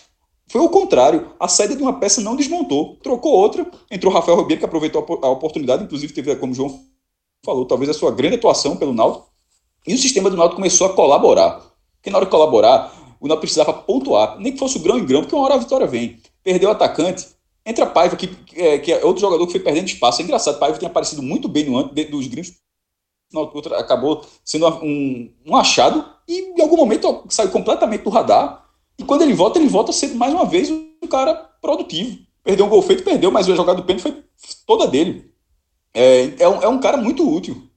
[0.48, 1.32] Foi o contrário.
[1.39, 2.96] A saída de uma peça não desmontou.
[3.04, 6.80] Trocou outra, entrou Rafael Ribeiro, que aproveitou a, oportunidade, inclusive teve, como o João
[7.46, 9.30] falou, talvez a sua grande atuação pelo Náutico,
[9.86, 11.62] e o sistema do Náutico começou a colaborar.
[11.96, 12.91] Porque na hora de colaborar,
[13.22, 15.58] o Náutico precisava pontuar, nem que fosse o grão em grão, porque uma hora a
[15.58, 16.20] vitória vem.
[16.43, 17.28] Perdeu o atacante,
[17.63, 20.22] entra Paiva, que, que, é, é outro jogador que foi perdendo espaço.
[20.22, 22.54] É engraçado, Paiva tem aparecido muito bem no dos gringos,
[23.77, 28.65] acabou sendo um, um achado e em algum momento saiu completamente do radar.
[28.97, 32.17] E quando ele volta, ele volta sendo mais uma vez um cara produtivo.
[32.43, 34.23] Perdeu um gol feito, perdeu, mas a jogada do pênalti foi
[34.65, 35.31] toda dele.
[35.93, 37.69] É, é, um, é um cara muito útil.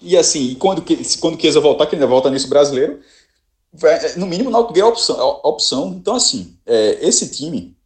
[0.00, 0.82] E assim, quando,
[1.20, 3.00] quando Chiesa voltar, que ainda volta nesse brasileiro,
[3.72, 5.88] vai, no mínimo o Náutico ganha opção, a opção.
[5.88, 7.76] Então, assim, é, esse time,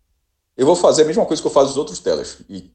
[0.57, 2.39] eu vou fazer a mesma coisa que eu faço nos outros telas.
[2.49, 2.71] E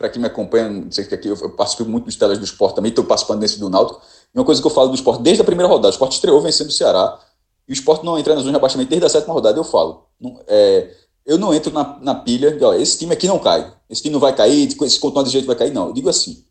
[0.00, 2.88] para quem me acompanha, sei que aqui, eu participo muito dos telas do esporte também,
[2.88, 4.00] estou participando desse do Náutico.
[4.34, 6.40] E uma coisa que eu falo do esporte desde a primeira rodada, o esporte estreou
[6.40, 7.20] vencendo o Ceará,
[7.68, 10.06] e o esporte não entra na zona de abaixamento desde a sétima rodada, eu falo.
[10.18, 10.90] Não, é,
[11.26, 14.14] eu não entro na, na pilha de, ó, esse time aqui não cai, esse time
[14.14, 15.88] não vai cair, se continuar desse jeito vai cair, não.
[15.88, 16.46] Eu digo assim,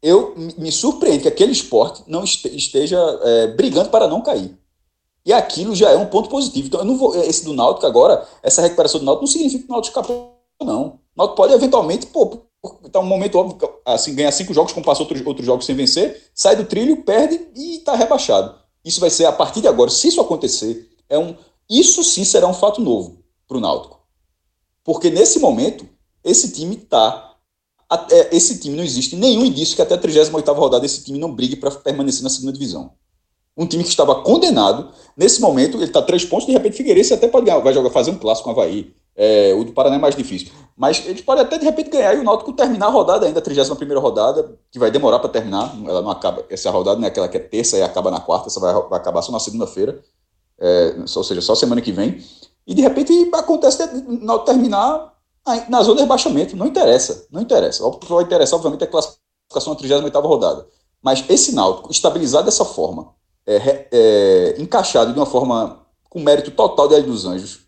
[0.00, 4.58] eu me surpreendo que aquele esporte não esteja é, brigando para não cair.
[5.22, 6.68] E aquilo já é um ponto positivo.
[6.68, 9.70] Então, eu não vou, esse do Náutico agora, essa recuperação do Náutico não significa que
[9.70, 11.04] o Náutico escapou, não.
[11.16, 12.42] Náutico pode eventualmente, pô,
[12.90, 16.30] tá um momento óbvio, assim, ganhar cinco jogos, como passou outros, outros jogos sem vencer,
[16.34, 18.54] sai do trilho, perde e está rebaixado.
[18.84, 21.34] Isso vai ser, a partir de agora, se isso acontecer, é um,
[21.68, 24.00] isso sim será um fato novo para o Náutico.
[24.84, 25.88] Porque nesse momento,
[26.22, 27.26] esse time está
[27.88, 31.32] até esse time não existe nenhum indício que até a 38 rodada esse time não
[31.32, 32.92] brigue para permanecer na segunda divisão.
[33.56, 37.26] Um time que estava condenado, nesse momento ele está três pontos, de repente Figueirense até
[37.28, 39.98] pode ganhar, vai jogar, fazer um clássico com o Havaí, É, o do Paraná é
[39.98, 40.52] mais difícil.
[40.76, 43.42] Mas eles podem até de repente ganhar e o Náutico terminar a rodada ainda, a
[43.42, 45.74] 31 rodada, que vai demorar para terminar.
[45.86, 48.48] Ela não acaba, essa rodada não é aquela que é terça e acaba na quarta,
[48.48, 50.02] essa vai, vai acabar só na segunda-feira,
[50.58, 52.22] é, ou seja, só semana que vem.
[52.66, 55.14] E de repente acontece o Náutico terminar
[55.68, 56.56] na zona de rebaixamento.
[56.56, 57.86] Não interessa, não interessa.
[57.86, 60.66] O que vai interessar, obviamente, é a classificação na 38 rodada.
[61.00, 63.14] Mas esse Náutico, estabilizado dessa forma,
[63.46, 67.65] é, é, encaixado de uma forma com mérito total de Hélio dos Anjos,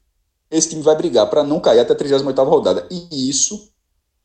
[0.50, 2.86] esse time vai brigar para não cair até a 38 rodada.
[2.90, 3.70] E isso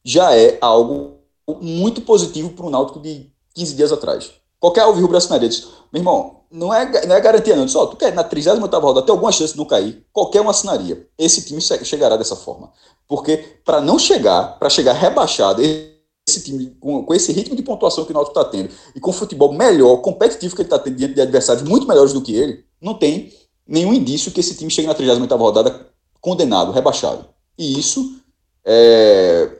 [0.03, 1.17] já é algo
[1.61, 4.31] muito positivo para o Náutico de 15 dias atrás.
[4.59, 5.85] Qualquer alvirrubro assinaria disso.
[5.91, 7.67] Meu irmão, não é, não é garantia não.
[7.67, 11.07] Só, tu quer na 38 rodada ter alguma chance de não cair, qualquer um assinaria.
[11.17, 12.71] Esse time chegará dessa forma.
[13.07, 18.05] Porque para não chegar, para chegar rebaixado, esse time, com, com, esse ritmo de pontuação
[18.05, 20.95] que o Náutico está tendo, e com o futebol melhor, competitivo que ele está tendo
[20.95, 23.33] diante de adversários muito melhores do que ele, não tem
[23.67, 25.92] nenhum indício que esse time chegue na 38 rodada
[26.23, 27.25] condenado, rebaixado.
[27.57, 28.17] E isso
[28.63, 29.57] é,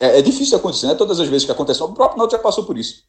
[0.00, 0.94] é, é, difícil de acontecer, né?
[0.94, 3.04] Todas as vezes que acontece, o próprio Náutico já passou por isso,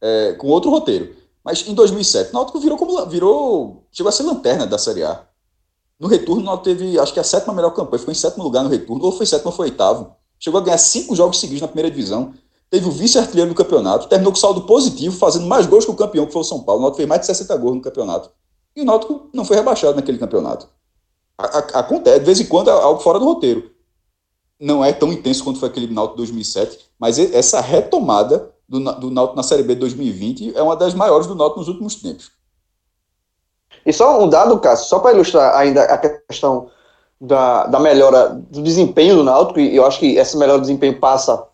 [0.00, 1.14] é, com outro roteiro.
[1.44, 5.24] Mas em 2007, o Náutico virou como virou, chegou a ser lanterna da Série A.
[5.98, 8.64] No retorno, o Náutico teve, acho que a sétima melhor campanha, ficou em sétimo lugar
[8.64, 10.16] no retorno, ou foi sétimo ou foi oitavo.
[10.40, 12.34] Chegou a ganhar cinco jogos seguidos na primeira divisão.
[12.68, 16.26] Teve o vice-artilheiro do campeonato, terminou com saldo positivo, fazendo mais gols que o campeão,
[16.26, 16.80] que foi o São Paulo.
[16.80, 18.30] O Náutico fez mais de 60 gols no campeonato.
[18.74, 20.68] E o Náutico não foi rebaixado naquele campeonato
[21.38, 23.70] acontece, de vez em quando, é algo fora do roteiro.
[24.58, 29.36] Não é tão intenso quanto foi aquele Náutico 2007, mas essa retomada do, do Náutico
[29.36, 32.30] na Série B de 2020 é uma das maiores do Náutico nos últimos tempos.
[33.84, 36.70] E só um dado, Cássio, só para ilustrar ainda a questão
[37.20, 40.98] da, da melhora do desempenho do Náutico, e eu acho que essa melhora do desempenho
[40.98, 41.46] passa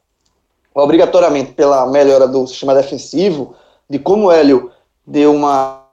[0.75, 3.55] obrigatoriamente pela melhora do sistema defensivo,
[3.89, 4.71] de como o Hélio
[5.07, 5.85] deu uma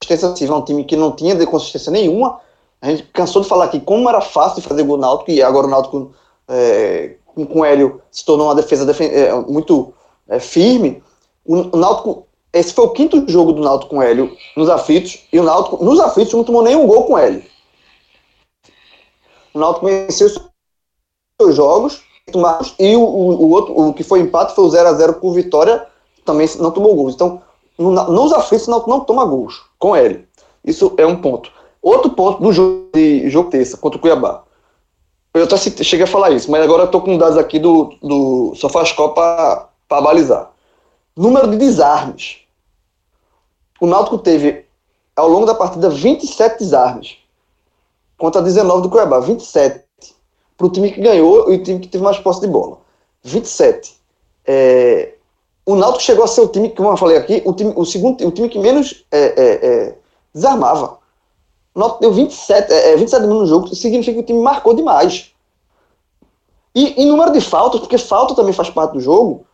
[0.00, 2.40] consistência a um time que não tinha de consistência nenhuma,
[2.80, 5.66] a gente cansou de falar aqui como era fácil de fazer gol Náutico, e agora
[5.66, 6.12] o Náutico
[6.46, 9.92] é, com, com Hélio se tornou uma defesa defen é, muito
[10.28, 11.02] é, firme.
[11.44, 15.38] O, o Náutico, esse foi o quinto jogo do Náutico com Hélio nos aflitos, e
[15.38, 17.42] o Náutico, nos aflitos, não tomou nenhum gol com Hélio.
[19.52, 20.28] O Náutico venceu
[21.40, 22.02] seus jogos,
[22.78, 25.86] e o, o, o, outro, o que foi empate foi o 0x0 com Vitória,
[26.24, 27.14] também não tomou gols.
[27.14, 27.42] Então,
[27.76, 30.28] no, nos aflitos, o Náutico não toma gols com ele.
[30.64, 31.50] Isso é um ponto.
[31.82, 34.44] Outro ponto do jogo de jogo terça contra o Cuiabá.
[35.34, 39.14] Eu até cheguei a falar isso, mas agora tô com dados aqui do, do SofaScore
[39.14, 40.50] para balizar.
[41.16, 42.38] Número de desarmes.
[43.80, 44.64] O Náutico teve,
[45.14, 47.16] ao longo da partida, 27 desarmes.
[48.16, 49.20] Contra 19 do Cuiabá.
[49.20, 49.84] 27.
[50.56, 52.78] Para o time que ganhou e o time que teve mais posse de bola.
[53.22, 53.96] 27.
[54.44, 55.14] É,
[55.64, 58.26] o Náutico chegou a ser o time, como eu falei aqui, o, time, o, segundo,
[58.26, 59.94] o time que menos é, é, é
[60.34, 60.97] desarmava.
[61.78, 65.32] Náutico deu 27, é, 27 minutos no jogo, significa que o time marcou demais.
[66.74, 69.46] E em número de faltas, porque falta também faz parte do jogo,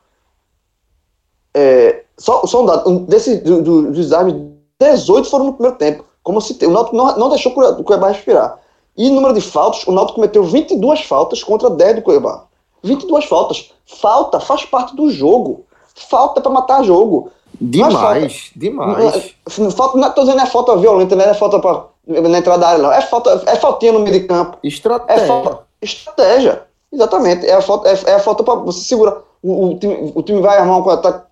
[1.55, 4.35] é, só, só um dado, um, desses do, do, dos desarmes,
[4.81, 6.05] 18 foram no primeiro tempo.
[6.23, 8.59] Como se o Náutico não, não deixou o Cuiabá respirar.
[8.97, 12.45] E número de faltas, o Náutico cometeu 22 faltas contra 10 do Cuiabá.
[12.83, 13.73] 22 faltas.
[13.87, 15.65] Falta faz parte do jogo.
[15.95, 17.31] Falta para matar jogo.
[17.61, 19.35] Demais, demais.
[19.77, 22.83] Falta, não, tô dizendo é falta violenta, não é falta para na entrada da área,
[22.83, 22.93] não.
[22.93, 24.59] É, falta, é faltinha no meio de campo.
[24.63, 25.23] Estratégia.
[25.23, 26.63] É falta, estratégia.
[26.93, 27.47] Exatamente.
[27.47, 29.19] É a falta, é, é a falta para você segurar.
[29.43, 31.27] O, o, time, o time vai armar um contra-ataque.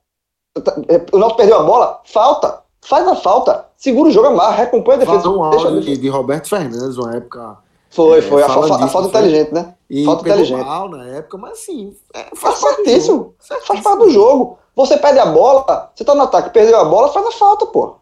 [0.62, 2.60] Tá, é, o Náutico perdeu a bola, falta.
[2.84, 3.66] Faz a falta.
[3.76, 5.28] Segura o jogo, amarra, recompõe a defesa.
[5.28, 7.58] um áudio de, de Roberto Fernandes, uma época.
[7.90, 8.42] Foi, é, foi.
[8.42, 9.74] A, disso, a, falta inteligente, né?
[9.88, 10.64] E falta inteligente.
[10.64, 11.94] mal na época, mas assim.
[12.12, 13.34] É, faz, faz certíssimo.
[13.38, 14.58] Faz parte do jogo.
[14.74, 17.96] Você perde a bola, você tá no ataque, perdeu a bola, faz a falta, pô.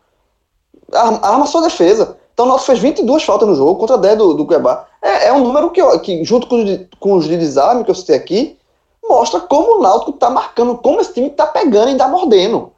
[0.92, 2.16] Arma, sua defesa.
[2.32, 4.86] Então o Náutico fez 22 faltas no jogo contra 10 do, do Cuiabá.
[5.02, 7.94] É, é um número que, que junto com os, com os de desarme que eu
[7.94, 8.58] citei aqui,
[9.02, 12.72] mostra como o Náutico está marcando, como esse time está pegando e está mordendo.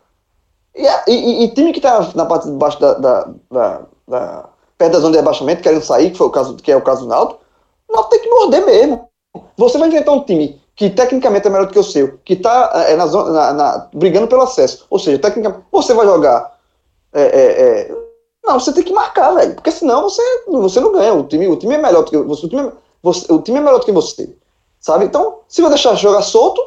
[0.74, 4.92] E, e, e, time que está na parte de baixo da, da, da, da, perto
[4.92, 7.09] da zona de rebaixamento, querendo sair, que, foi o caso, que é o caso do
[7.09, 7.40] Náutico,
[7.88, 9.09] o Náutico tem que morder mesmo.
[9.59, 12.71] Você vai enfrentar um time que tecnicamente é melhor do que o seu, que está
[12.89, 14.87] é, na zona, na, na, brigando pelo acesso.
[14.89, 16.53] Ou seja, tecnicamente, você vai jogar
[17.12, 18.03] é, é,
[18.45, 19.55] não, você tem que marcar, velho.
[19.55, 21.14] Porque senão você, você não ganha.
[21.14, 22.47] O time, o time é melhor do que você.
[22.47, 24.35] O time, é, você, o time é melhor do que você.
[24.81, 25.05] Sabe?
[25.05, 26.61] Então, se você deixar jogar solto,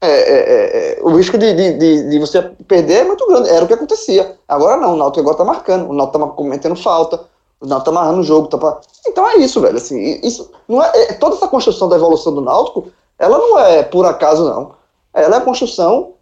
[0.00, 3.50] é, é, é, é, o risco de, de, de, de, você perder é muito grande.
[3.50, 4.36] Era o que acontecia.
[4.48, 5.90] Agora não, o Náutico agora tá marcando.
[5.90, 7.20] O Náutico tá cometendo falta.
[7.62, 8.48] O Náutico tá amarrando o jogo.
[8.48, 8.80] Tá pra...
[9.06, 9.76] Então é isso, velho.
[9.76, 12.88] Assim, isso não é, é, toda essa construção da evolução do Náutico,
[13.18, 14.74] ela não é por acaso, não.
[15.14, 16.14] Ela é a construção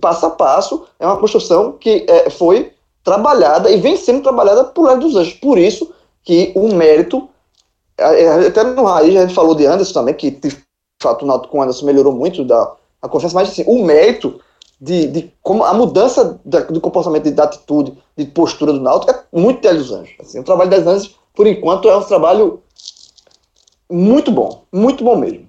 [0.00, 0.86] passo a passo.
[0.98, 5.34] É uma construção que é, foi trabalhada e vem sendo trabalhada por Léo dos Anjos.
[5.34, 5.92] Por isso
[6.22, 7.28] que o mérito
[8.46, 10.56] até no Raiz a gente falou de Anderson também, que de
[11.02, 14.40] fato o Náutico com o Anderson melhorou muito da, a confiança, mas assim, o mérito
[14.80, 19.24] de, de como a mudança da, do comportamento, da atitude, de postura do Náutico é
[19.32, 20.14] muito de dos Anjos.
[20.20, 22.62] Assim, o trabalho das Anjos, por enquanto, é um trabalho
[23.90, 25.48] muito bom, muito bom mesmo.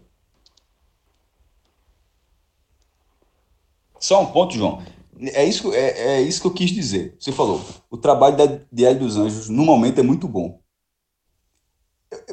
[3.99, 4.82] Só um ponto, João.
[5.19, 7.15] É isso, é, é isso que eu quis dizer.
[7.19, 7.59] Você falou,
[7.89, 10.59] o trabalho da, de Hélio dos Anjos, no momento, é muito bom.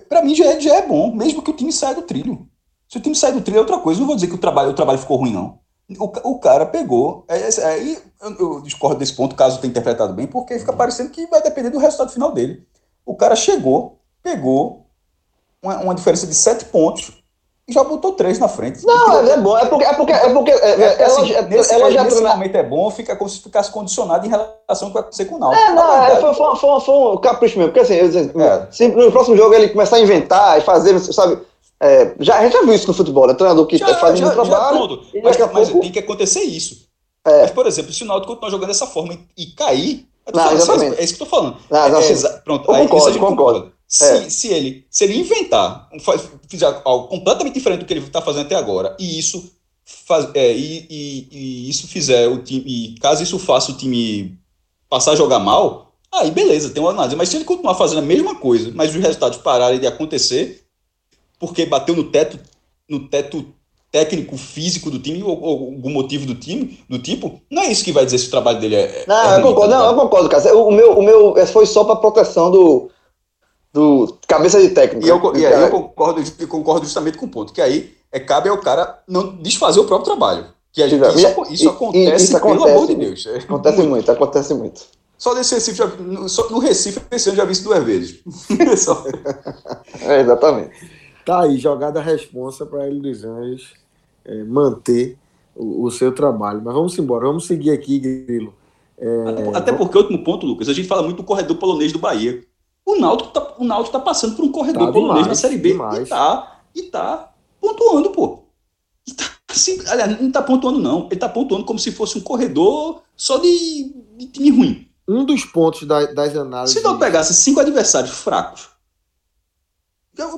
[0.08, 2.48] Para mim, já é, já é bom, mesmo que o time saia do trilho.
[2.88, 3.98] Se o time sair do trilho é outra coisa.
[3.98, 5.63] Não vou dizer que o trabalho, o trabalho ficou ruim, não.
[5.98, 7.24] O, o cara pegou.
[7.28, 11.10] Aí é, é, eu, eu discordo desse ponto, caso tenha interpretado bem, porque fica parecendo
[11.10, 12.66] que vai depender do resultado final dele.
[13.04, 14.86] O cara chegou, pegou
[15.62, 17.12] uma, uma diferença de sete pontos
[17.66, 18.84] e já botou três na frente.
[18.84, 19.56] Não, é, é bom.
[19.56, 22.22] É porque, é porque, é porque é, é, é assim, ela, nesse, ela já nesse
[22.22, 25.36] momento é bom, fica como se ficasse condicionado em relação ao que vai acontecer com
[25.36, 25.62] o Náutico.
[25.62, 27.72] É, não, é, foi, foi, foi, foi, um capricho mesmo.
[27.72, 31.38] Porque assim, eu, se no próximo jogo ele começar a inventar e fazer, sabe?
[32.20, 33.34] Já, a gente já viu isso no futebol, né?
[33.34, 34.76] Treinador que já, faz já, um trabalho.
[34.76, 35.06] Já tudo.
[35.22, 35.80] Mas, mas pouco...
[35.82, 36.88] tem que acontecer isso.
[37.24, 40.06] Mas, por exemplo, se o Náutico continuar jogando dessa forma e, cair.
[40.32, 41.00] Não, falando, exatamente.
[41.00, 41.56] É isso que eu tô falando.
[41.70, 43.72] Não, não, é, pronto, eu aí concordo, concordo.
[43.86, 44.30] Se, é.
[44.30, 45.88] se, ele, se ele inventar,
[46.48, 49.52] fizer algo completamente diferente do que ele está fazendo até agora, e isso
[49.84, 54.38] faz, é, e, e, e, isso fizer o time, e caso isso faça o time
[54.88, 57.16] passar a jogar mal, aí beleza, tem uma análise.
[57.16, 60.63] Mas se ele continuar fazendo a mesma coisa, mas os resultados pararem de acontecer,
[61.46, 62.38] porque bateu no teto,
[62.88, 63.46] no teto
[63.90, 67.84] técnico, físico do time, ou, ou, algum motivo do time, do tipo, não é isso
[67.84, 69.04] que vai dizer se o trabalho dele é.
[69.06, 70.56] Não, é eu concordo, tá não, eu concordo, cara.
[70.56, 72.90] O meu, o meu foi só para proteção do
[73.72, 75.04] do cabeça de técnico.
[75.04, 78.20] E eu, e aí eu concordo, eu concordo justamente com o ponto, que aí é,
[78.20, 80.46] cabe ao cara não desfazer o próprio trabalho.
[80.72, 81.18] Que a gente, isso,
[81.50, 83.26] isso, acontece, isso acontece, pelo amor de Deus.
[83.26, 84.82] Acontece muito, acontece muito.
[85.16, 88.20] Só nesse Recife, já, no, só, no Recife, esse ano já vi isso duas vezes.
[90.02, 90.72] é, exatamente.
[91.24, 93.72] Tá aí, jogada responsa para ele dos Anjos
[94.24, 95.18] é, manter
[95.54, 96.60] o, o, seu trabalho.
[96.62, 98.54] Mas vamos embora, vamos seguir aqui, Grilo.
[98.98, 102.42] É, até, porque, último ponto, Lucas, a gente fala muito do corredor polonês do Bahia.
[102.86, 105.72] O Náutico tá, o Náutico tá passando por um corredor tá polonês na Série B
[105.72, 106.06] demais.
[106.06, 108.44] e tá, e tá pontuando, pô.
[109.06, 111.06] E tá, assim, aliás, não tá pontuando, não.
[111.06, 114.88] Ele tá pontuando como se fosse um corredor só de, de time ruim.
[115.08, 116.76] Um dos pontos da, das análises.
[116.76, 118.68] Se não pegasse cinco adversários fracos,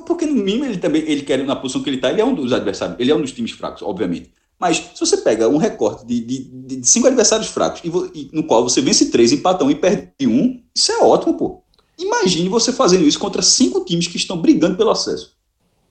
[0.05, 2.33] porque no mínimo ele também, ele quer na posição que ele tá, ele é um
[2.33, 4.31] dos adversários, ele é um dos times fracos, obviamente.
[4.59, 8.43] Mas se você pega um recorte de, de, de cinco adversários fracos, e, e, no
[8.43, 11.63] qual você vence três, empata um e perde um, isso é ótimo, pô.
[11.97, 15.35] Imagine você fazendo isso contra cinco times que estão brigando pelo acesso.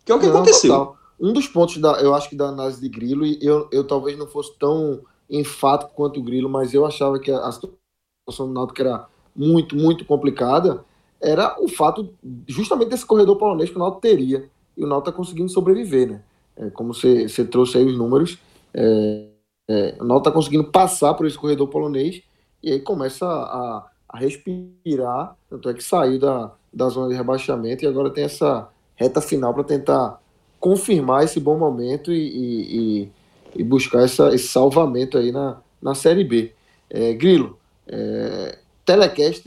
[0.05, 0.71] Que é o que não, aconteceu.
[0.71, 0.97] Total.
[1.19, 4.19] Um dos pontos, da, eu acho que da análise de Grilo, e eu, eu talvez
[4.19, 8.81] não fosse tão enfático quanto o Grilo, mas eu achava que a, situação do Náutico
[8.81, 10.85] era muito, muito complicada,
[11.21, 12.15] era o fato
[12.47, 14.49] justamente desse corredor polonês que o Náutico teria.
[14.77, 16.23] E o Náutico está conseguindo sobreviver, né?
[16.57, 18.39] É, como você, você trouxe aí os números,
[18.73, 19.27] é,
[19.69, 22.23] é, o Náutico está conseguindo passar por esse corredor polonês
[22.63, 27.85] e aí começa a, a respirar, tanto é que saiu da, da zona de rebaixamento
[27.85, 30.21] e agora tem essa reta final para tentar
[30.59, 33.13] confirmar esse bom momento e, e,
[33.55, 36.53] e, buscar essa, esse salvamento aí na, na Série B.
[36.89, 39.45] É, Grilo, é, telecast,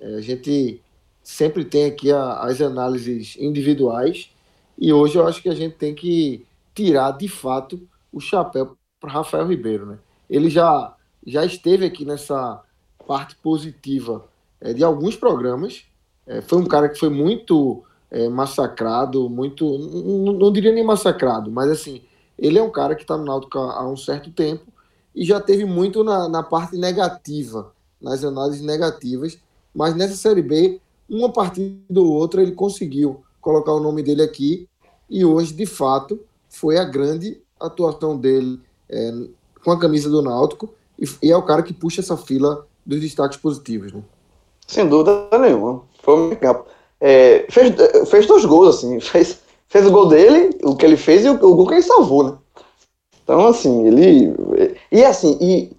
[0.00, 0.80] é, a gente
[1.22, 4.30] sempre tem aqui a, as análises individuais
[4.78, 7.80] e hoje eu acho que a gente tem que tirar de fato
[8.12, 9.86] o chapéu para Rafael Ribeiro.
[9.86, 9.98] Né?
[10.28, 10.94] Ele já,
[11.26, 12.62] já esteve aqui nessa
[13.06, 14.24] parte positiva
[14.60, 15.84] é, de alguns programas.
[16.26, 19.78] É, foi um cara que foi muito é, massacrado, muito.
[19.78, 22.02] Não, não, diria nem massacrado, mas assim,
[22.38, 24.64] ele é um cara que está no Náutico há, um certo tempo
[25.14, 29.38] e já teve muito na, na parte negativa, nas análises negativas,
[29.74, 34.68] mas nessa Série B, uma partida ou outra, ele conseguiu colocar o nome dele aqui
[35.08, 39.12] e hoje, de fato, foi a grande atuação dele é,
[39.64, 43.00] com a camisa do Náutico e, e é o cara que puxa essa fila dos
[43.00, 44.02] destaques positivos, né?
[44.66, 45.82] Sem dúvida nenhuma.
[46.02, 46.64] Foi um campo.
[47.00, 47.74] É, fez,
[48.08, 49.00] fez dois gols, assim.
[49.00, 51.82] Fez, fez o gol dele, o que ele fez, e o, o gol que ele
[51.82, 52.38] salvou, né?
[53.22, 54.34] Então, assim, ele.
[54.90, 55.72] E assim, e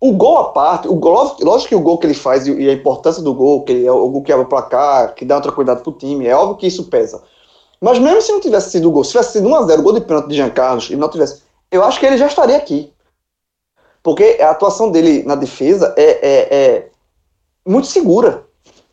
[0.00, 2.72] o gol à parte, o gol, lógico que o gol que ele faz e a
[2.72, 5.82] importância do gol, que é o gol que abre o placar, que dá uma tranquilidade
[5.82, 7.22] pro time, é óbvio que isso pesa.
[7.80, 10.00] Mas mesmo se não tivesse sido o gol, se tivesse sido 1x0 o gol de
[10.02, 12.92] pênalti de Jean Carlos e não tivesse, eu acho que ele já estaria aqui.
[14.02, 16.88] Porque a atuação dele na defesa é, é, é
[17.66, 18.46] muito segura.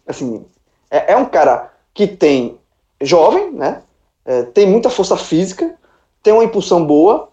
[0.08, 0.46] Assim,
[0.90, 2.58] é, é, um cara que tem
[3.02, 3.84] jovem, né?
[4.26, 5.76] É, tem muita força física,
[6.22, 7.30] tem uma impulsão boa,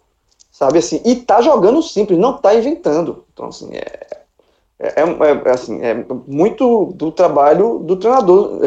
[0.60, 3.24] sabe assim, e tá jogando simples, não tá inventando.
[3.32, 4.18] Então, assim, é,
[4.78, 4.92] é,
[5.46, 8.60] é assim, é muito do trabalho do treinador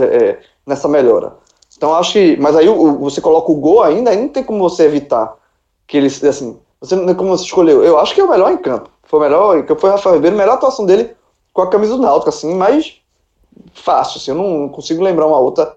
[0.65, 1.37] nessa melhora.
[1.77, 2.35] Então acho que.
[2.37, 5.35] Mas aí o, você coloca o gol ainda, aí não tem como você evitar
[5.85, 6.07] que ele.
[6.07, 7.83] Assim, você não tem como você escolheu.
[7.83, 8.89] Eu acho que é o melhor em campo.
[9.03, 11.15] Foi o melhor em campo, foi o Rafael Ribeiro, melhor atuação dele
[11.53, 12.99] com a camisa do Náutico, assim, mas
[13.75, 15.75] fácil, assim, eu não consigo lembrar uma outra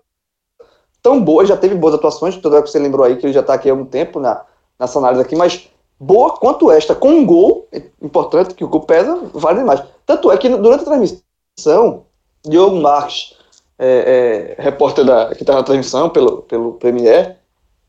[1.03, 3.41] tão boa, já teve boas atuações, tudo é que você lembrou aí, que ele já
[3.41, 4.43] está aqui há um tempo na,
[4.81, 5.69] nessa análise aqui, mas
[5.99, 7.69] boa quanto esta, com um gol,
[8.01, 9.83] importante que o gol pesa, vale demais.
[10.05, 12.05] Tanto é que durante a transmissão,
[12.45, 13.35] Diogo Marques,
[13.79, 17.37] é, é, repórter da, que estava na transmissão pelo, pelo Premier,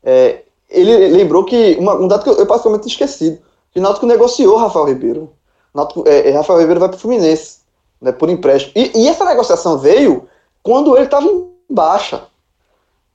[0.02, 3.38] é, ele lembrou que, uma, um dado que eu, eu praticamente esquecido,
[3.72, 5.32] que Náutico negociou Rafael Ribeiro.
[5.74, 7.58] Náutico, é, é, Rafael Ribeiro vai para o Fluminense,
[8.00, 8.72] né, por empréstimo.
[8.76, 10.28] E, e, essa negociação veio
[10.62, 12.22] quando ele estava em baixa.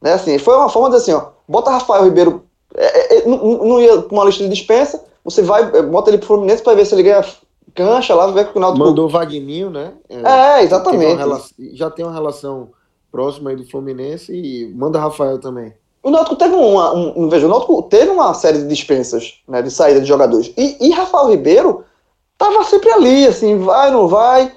[0.01, 2.43] Né, assim, foi uma forma de assim, ó, bota Rafael Ribeiro,
[2.75, 6.25] é, é, não, não ia para uma lista de dispensa, você vai, bota ele para
[6.25, 7.23] o Fluminense para ver se ele ganha
[7.73, 8.85] cancha lá, ver que o Náutico...
[8.85, 9.93] Mandou o Vagninho, né?
[10.09, 11.17] É, exatamente.
[11.17, 12.69] Relação, já tem uma relação
[13.11, 15.73] próxima aí do Fluminense e manda Rafael também.
[16.01, 19.71] O Náutico teve uma, um, veja, o Náutico teve uma série de dispensas, né, de
[19.71, 20.53] saída de jogadores.
[20.57, 21.85] E, e Rafael Ribeiro
[22.37, 24.51] tava sempre ali, assim, vai, não vai.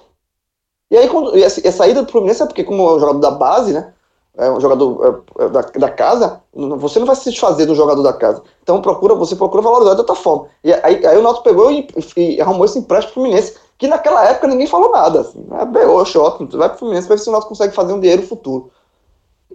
[0.91, 3.21] E aí, quando, e a, a saída do Fluminense é porque, como é um jogador
[3.21, 3.93] da base, né?
[4.39, 8.03] É um jogador é, é da, da, casa, você não vai se desfazer do jogador
[8.03, 8.43] da casa.
[8.63, 10.49] Então procura, você procura valorizar de outra forma.
[10.63, 14.29] E aí, aí o Náutico pegou e, e, arrumou esse empréstimo pro Fluminense, que naquela
[14.29, 15.21] época ninguém falou nada.
[15.21, 15.87] Assim, né?
[15.87, 18.71] Oxe, ótimo, vai pro Fluminense, vai ver se o Náutico consegue fazer um dinheiro futuro.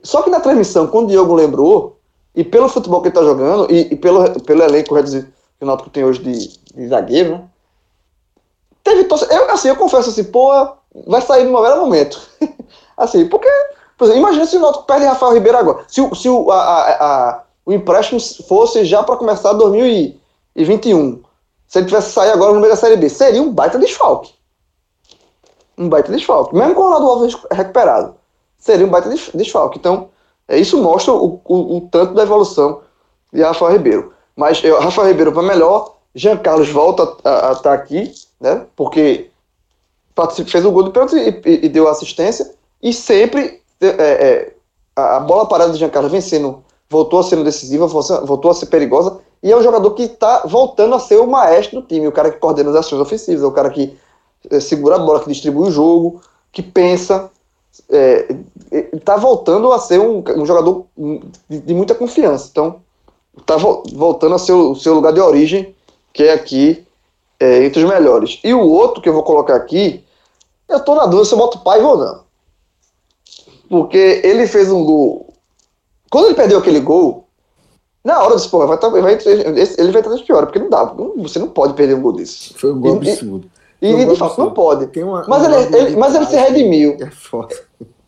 [0.02, 1.98] Só que na transmissão, quando o Diogo lembrou,
[2.34, 5.90] e pelo futebol que ele tá jogando, e, e pelo, pelo elenco que o Náutico
[5.92, 7.44] tem hoje de, de zagueiro, né?
[8.84, 10.52] Teve eu, assim, eu confesso assim, pô,
[11.08, 12.20] vai sair no melhor momento.
[12.98, 15.84] assim, porque, por exemplo, imagina se o Náutico perde Rafael Ribeiro agora.
[15.88, 21.22] Se, se o, a, a, a, o empréstimo fosse já para começar 2021,
[21.68, 24.34] se ele tivesse sair agora no meio da Série B, seria um baita desfalque.
[25.78, 26.56] Um baita desfalque.
[26.56, 28.16] Mesmo com o Ronaldo Alves recuperado
[28.62, 29.78] seria um baita desfalque.
[29.78, 30.10] Então,
[30.48, 32.82] é, isso mostra o, o, o, tanto da evolução
[33.34, 34.14] de Rafael Ribeiro.
[34.36, 38.66] Mas eu, Rafael Ribeiro vai melhor, Jean Carlos volta a estar tá aqui, né?
[38.76, 39.30] Porque
[40.46, 44.54] fez o gol do pênalti e, e, e, deu assistência, e sempre é, é,
[44.96, 48.68] a, a, bola parada de Jean Carlos vencendo, voltou a ser decisiva, voltou a ser
[48.68, 52.12] perigosa, e é um jogador que está voltando a ser o maestro do time, o
[52.12, 53.98] cara que coordena as ações ofensivas, é o cara que
[54.50, 56.22] é, segura a bola, que distribui o jogo,
[56.52, 57.32] que pensa,
[57.90, 58.36] é,
[58.94, 60.86] está voltando a ser um, um jogador
[61.50, 62.50] de, de, muita confiança.
[62.52, 62.82] Então,
[63.38, 65.76] está vo voltando a ser o seu lugar de origem,
[66.14, 66.86] que é aqui
[67.40, 68.40] é, entre os melhores.
[68.44, 70.04] E o outro que eu vou colocar aqui,
[70.68, 72.31] eu estou na dúvida se eu boto Paiva ou não.
[73.72, 75.34] Porque ele fez um gol.
[76.12, 77.26] Quando ele perdeu aquele gol,
[78.04, 80.84] na hora desse porra, vai, tá, vai, ele vai estar pior, porque não dá.
[81.16, 82.54] Você não pode perder um gol desse.
[82.56, 83.50] Foi um gol absurdo.
[83.82, 85.00] E, e de fato, não pode.
[85.00, 86.98] Uma, mas, ele, ele, mas ele se redimiu.
[87.00, 87.56] É foda.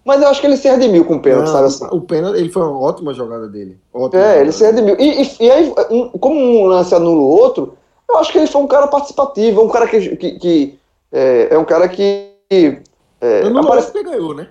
[0.03, 1.87] Mas eu acho que ele se redimiu com o pênalti, sabe assim?
[1.91, 3.79] O pênalti, ele foi uma ótima jogada dele.
[3.93, 4.41] Ótima é, jogada.
[4.41, 4.97] ele se redimiu.
[4.99, 5.73] E, e, e, aí,
[6.19, 7.77] como um lance anula o outro,
[8.09, 10.17] eu acho que ele foi um cara participativo, um cara que.
[10.17, 12.33] que, que é, é, um cara que.
[12.51, 14.03] É, anulou aparece...
[14.03, 14.49] ganhou, né?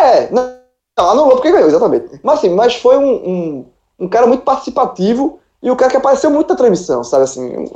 [0.00, 0.56] É, não,
[0.96, 2.20] anulou porque ganhou, exatamente.
[2.22, 3.66] Mas assim, mas foi um, um,
[4.00, 7.66] um cara muito participativo e o cara que apareceu muito na transmissão, sabe assim?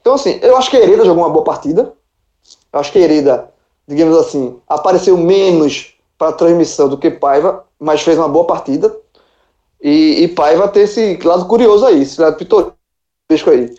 [0.00, 1.92] Então, assim, eu acho que a Hereda jogou uma boa partida.
[2.72, 3.50] Eu acho que a Hereda,
[3.86, 8.94] digamos assim, apareceu menos para a transmissão do que Paiva, mas fez uma boa partida.
[9.80, 12.74] E, e Paiva ter esse lado curioso aí, esse lado pitoresco
[13.50, 13.74] aí.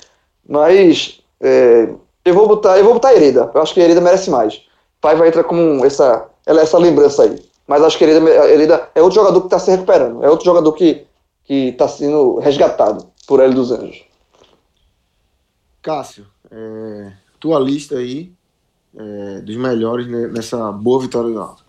[0.48, 1.90] Mas é,
[2.24, 3.52] eu vou botar, eu vou botar Hereda.
[3.54, 4.62] Eu acho que Hereda merece mais.
[5.02, 7.49] Paiva entra como essa, ela é essa lembrança aí.
[7.70, 10.24] Mas acho que Hereda, Hereda é outro jogador que está se recuperando.
[10.24, 11.07] É outro jogador que
[11.49, 14.03] que está sendo resgatado por Hélio dos Anjos.
[15.82, 18.32] Cássio, é, tua lista aí
[18.95, 21.67] é, dos melhores nessa boa vitória do Náutico.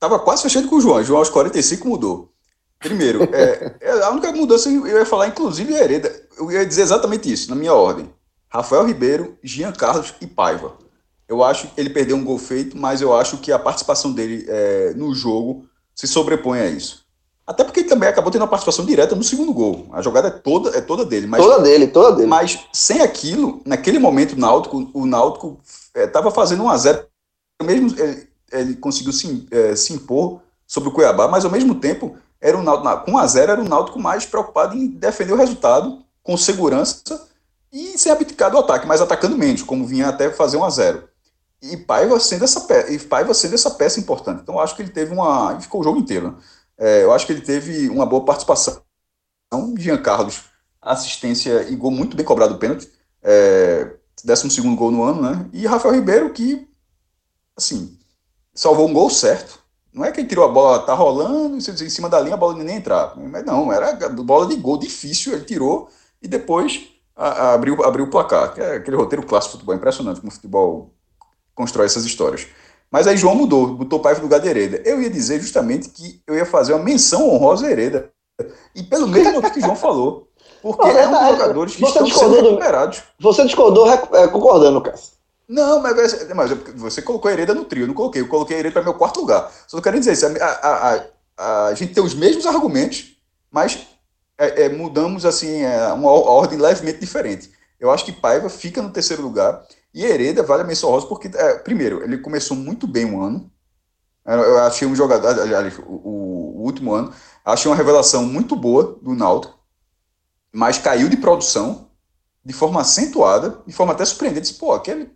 [0.00, 1.04] Tava quase fechando com o João.
[1.04, 2.32] João aos 45 mudou.
[2.78, 6.28] Primeiro, é, é, a única mudança eu ia falar, inclusive, é Hereda.
[6.38, 8.10] Eu ia dizer exatamente isso, na minha ordem.
[8.48, 10.72] Rafael Ribeiro, Jean Carlos e Paiva.
[11.28, 14.44] Eu acho que ele perdeu um gol feito, mas eu acho que a participação dele
[14.48, 17.04] é, no jogo se sobrepõe a isso.
[17.46, 19.86] Até porque ele também acabou tendo uma participação direta no segundo gol.
[19.92, 21.28] A jogada é toda, é toda dele.
[21.28, 22.26] Mas, toda dele, toda dele.
[22.26, 25.60] Mas sem aquilo, naquele momento, o Náutico, o Náutico
[25.94, 27.06] estava é, fazendo 1 a 0
[27.62, 32.16] Mesmo ele, ele conseguiu se, é, se, impor sobre o Cuiabá, mas ao mesmo tempo,
[32.40, 35.36] era o Náutico, com 1 a 0 era o Náutico mais preocupado em defender o
[35.36, 37.28] resultado com segurança
[37.72, 41.08] e sem abdicar do ataque, mas atacando menos, como vinha até fazer 1 a 0
[41.72, 44.42] E Paiva sendo essa peça, e Paiva sendo essa peça importante.
[44.42, 45.58] Então acho que ele teve uma.
[45.60, 46.32] ficou o jogo inteiro.
[46.32, 46.34] Né?
[46.78, 48.82] É, eu acho que ele teve uma boa participação.
[49.78, 50.44] Jean Carlos,
[50.80, 52.90] assistência e gol muito bem cobrado do pênalti.
[53.22, 55.48] É, 12 gol no ano, né?
[55.52, 56.68] E Rafael Ribeiro, que,
[57.56, 57.96] assim,
[58.54, 59.60] salvou um gol certo
[59.92, 62.38] Não é que ele tirou a bola, tá rolando, você em cima da linha a
[62.38, 63.16] bola nem entrar.
[63.16, 65.88] Mas não, era bola de gol difícil, ele tirou
[66.20, 68.54] e depois a, a abriu, abriu o placar.
[68.58, 70.95] É aquele roteiro clássico de futebol, impressionante como o futebol
[71.56, 72.46] constrói essas histórias.
[72.90, 74.80] Mas aí João mudou, botou o Paiva no lugar de Hereda.
[74.84, 78.12] Eu ia dizer justamente que eu ia fazer uma menção honrosa a Hereda.
[78.74, 80.28] E pelo mesmo motivo que João falou.
[80.62, 83.02] Porque não, é um dos jogadores que estão sendo recuperados.
[83.18, 85.16] Você discordou é, concordando, Cássio.
[85.48, 88.20] Não, mas, mas você colocou a Hereda no trio, eu não coloquei.
[88.20, 89.50] Eu coloquei a Hereda para meu quarto lugar.
[89.66, 90.26] Só quero dizer isso.
[90.26, 90.94] A, a,
[91.38, 93.16] a, a, gente tem os mesmos argumentos,
[93.50, 93.86] mas
[94.38, 97.50] é, é, mudamos assim é, uma ordem levemente diferente.
[97.78, 99.64] Eu acho que Paiva fica no terceiro lugar
[99.96, 103.50] e Hereda vale a menção rosa porque, é, primeiro, ele começou muito bem o ano.
[104.26, 109.14] Eu achei um jogador, aliás, o, o, último ano, achei uma revelação muito boa do
[109.14, 109.58] Náutico,
[110.52, 111.88] mas caiu de produção
[112.44, 114.52] de forma acentuada, de forma até surpreendente.
[114.54, 115.10] Pô, aquele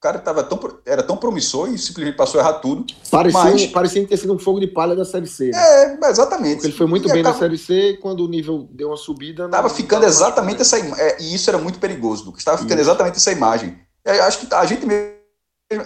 [0.00, 2.86] cara tava tão, era tão promissor e simplesmente passou a errar tudo.
[3.10, 3.66] Parecia, mas...
[3.66, 5.50] parecia ter sido um fogo de palha da Série C.
[5.50, 5.98] Né?
[6.02, 6.54] É, exatamente.
[6.54, 7.34] Porque ele foi muito e bem acaba...
[7.34, 9.44] na Série C e quando o nível deu uma subida...
[9.44, 11.04] Estava ficando exatamente essa imagem.
[11.04, 12.40] É, e isso era muito perigoso, Lucas.
[12.40, 12.88] Estava ficando isso.
[12.88, 13.78] exatamente essa imagem.
[14.04, 15.20] É, acho que a gente mesmo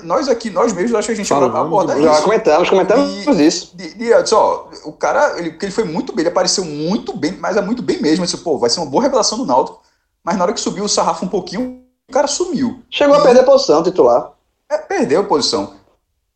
[0.02, 2.22] nós aqui, nós mesmos, acho que a gente vai abordar isso.
[2.22, 3.76] Comentamos, comentamos de, isso.
[3.76, 7.32] De, de, de, ó, o cara, ele, ele foi muito bem, ele apareceu muito bem,
[7.32, 8.24] mas é muito bem mesmo.
[8.24, 9.82] Disse, pô, vai ser uma boa revelação do Náutico.
[10.24, 12.82] Mas na hora que subiu o sarrafo um pouquinho, o cara sumiu.
[12.90, 14.32] Chegou e, a perder a posição titular.
[14.68, 15.74] É, perdeu a posição.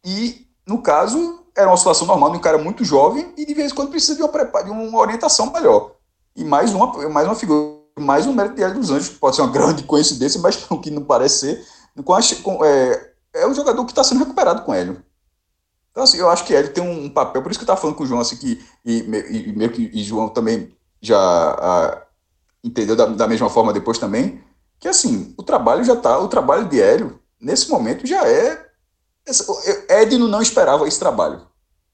[0.05, 3.73] E, no caso, era uma situação normal de um cara muito jovem e de vez
[3.73, 5.93] em quando precisa de uma, de uma orientação melhor.
[6.37, 9.37] E mais uma, mais uma figura, mais um mérito de Hélio dos Anjos, que pode
[9.37, 11.67] ser uma grande coincidência, mas o que não parece ser.
[12.05, 15.03] Com a, com, é, é um jogador que está sendo recuperado com Hélio.
[15.91, 17.97] Então, assim, eu acho que Hélio tem um papel, por isso que eu estava falando
[17.97, 22.03] com o João, assim, que, e, e, meio que e João também já a,
[22.63, 24.41] entendeu da, da, mesma forma depois também,
[24.79, 28.67] que assim, o trabalho já está, o trabalho de Hélio, nesse momento, já é.
[29.89, 31.43] Edno não esperava esse trabalho.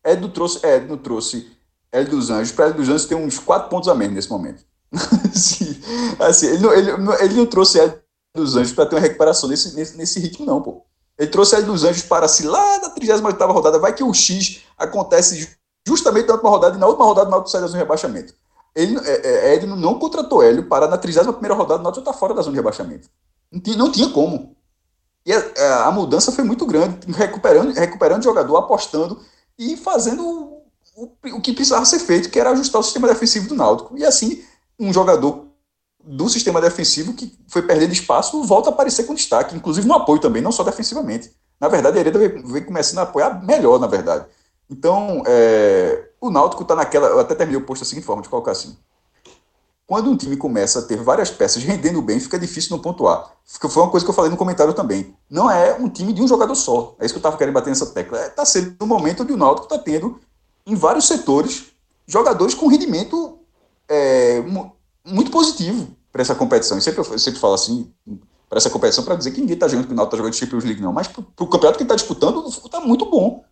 [0.04, 1.50] Edno trouxe, Edno trouxe
[1.90, 4.64] Hélio dos Anjos, para Hélio dos Anjos ter uns quatro pontos a menos nesse momento.
[5.32, 5.80] assim,
[6.20, 8.00] assim, ele, não, ele, ele não trouxe Hélio
[8.34, 10.84] dos Anjos para ter uma recuperação nesse, nesse, nesse ritmo, não, pô.
[11.16, 14.62] Ele trouxe Hélio dos Anjos para se lá na 38 rodada, vai que o X
[14.76, 15.56] acontece
[15.86, 18.34] justamente na última rodada e na última rodada na última sai de rebaixamento.
[18.74, 22.34] Ele, é, é, Edno não contratou Hélio para na 31 rodada o Náutico está fora
[22.34, 23.08] da zona de rebaixamento.
[23.50, 24.56] Não tinha, não tinha como.
[25.24, 29.20] E a, a, mudança foi muito grande, recuperando, recuperando jogador, apostando
[29.58, 30.22] e fazendo
[30.96, 33.96] o, o, que precisava ser feito, que era ajustar o sistema defensivo do Náutico.
[33.96, 34.42] E assim,
[34.78, 35.46] um jogador
[36.04, 40.20] do sistema defensivo que foi perdendo espaço volta a aparecer com destaque, inclusive no apoio
[40.20, 41.32] também, não só defensivamente.
[41.58, 44.26] Na verdade, a Hereda vem, começando a apoiar melhor, na verdade.
[44.70, 47.08] Então, é, o Náutico está naquela.
[47.08, 48.76] Eu até terminei o posto da seguinte forma, de colocar assim.
[49.86, 53.32] Quando um time começa a ter várias peças rendendo bem, fica difícil não pontuar.
[53.44, 55.14] Foi uma coisa que eu falei no comentário também.
[55.28, 56.96] Não é um time de um jogador só.
[56.98, 58.18] É isso que eu estava querendo bater nessa tecla.
[58.26, 60.18] Está é, sendo um momento onde o Náutico está tendo,
[60.66, 61.66] em vários setores,
[62.06, 63.38] jogadores com rendimento
[63.86, 64.42] é,
[65.04, 66.78] muito positivo para essa competição.
[66.78, 67.92] E sempre, eu sempre falo assim,
[68.48, 70.64] para essa competição, para dizer que ninguém está jogando, que o Náutico está jogando Champions
[70.64, 70.94] League, não.
[70.94, 73.44] Mas para o campeonato que está disputando, está muito bom.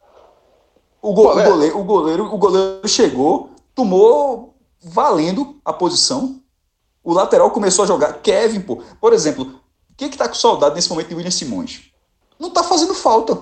[1.03, 1.45] O, go, o, é.
[1.45, 6.41] goleiro, o, goleiro, o goleiro chegou, tomou valendo a posição.
[7.03, 8.13] O lateral começou a jogar.
[8.23, 8.81] Kevin, pô.
[9.01, 9.61] Por exemplo,
[9.97, 11.91] quem que tá com saudade nesse momento de William Simões?
[12.39, 13.37] Não tá fazendo falta.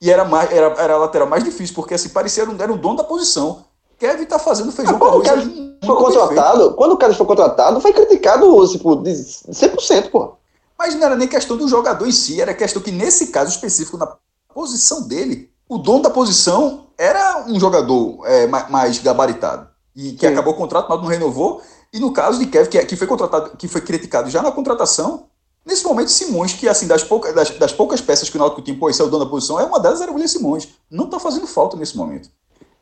[0.00, 2.72] E era, mais, era, era a lateral mais difícil, porque assim, parecia era um, era
[2.72, 3.64] um dono da posição.
[3.96, 5.28] Kevin tá fazendo feijão ah, com arroz.
[5.28, 10.34] Kevin foi contratado, quando o Kevin foi contratado, foi criticado tipo, de 100%, pô.
[10.76, 13.96] Mas não era nem questão do jogador em si, era questão que nesse caso específico,
[13.96, 14.16] na
[14.52, 19.68] posição dele, o dono da posição era um jogador é, mais gabaritado.
[19.94, 20.32] E que Sim.
[20.32, 21.62] acabou o contrato, mas não renovou.
[21.92, 25.26] E no caso de Kevin, que, que foi contratado, que foi criticado já na contratação,
[25.64, 28.76] nesse momento, Simões, que assim, das poucas, das, das poucas peças que o Náutico tinha,
[28.76, 30.68] pô, esse é o dono da posição, é uma delas era o William Simões.
[30.90, 32.28] Não está fazendo falta nesse momento.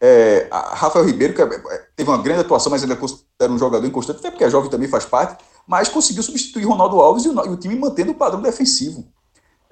[0.01, 3.87] É, Rafael Ribeiro, que é, é, teve uma grande atuação, mas ele é um jogador
[3.87, 7.47] inconstante, até porque a jovem também faz parte, mas conseguiu substituir Ronaldo Alves e o,
[7.47, 9.05] e o time mantendo o padrão defensivo.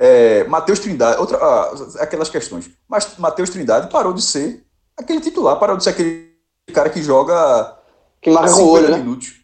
[0.02, 2.70] É, Matheus Trindade, outra, ah, aquelas questões.
[2.88, 4.64] Mas Matheus Trindade parou de ser
[4.96, 6.32] aquele titular, parou de ser aquele
[6.72, 7.76] cara que joga.
[8.22, 8.96] Que marca com o olho, né?
[8.96, 9.40] minutos.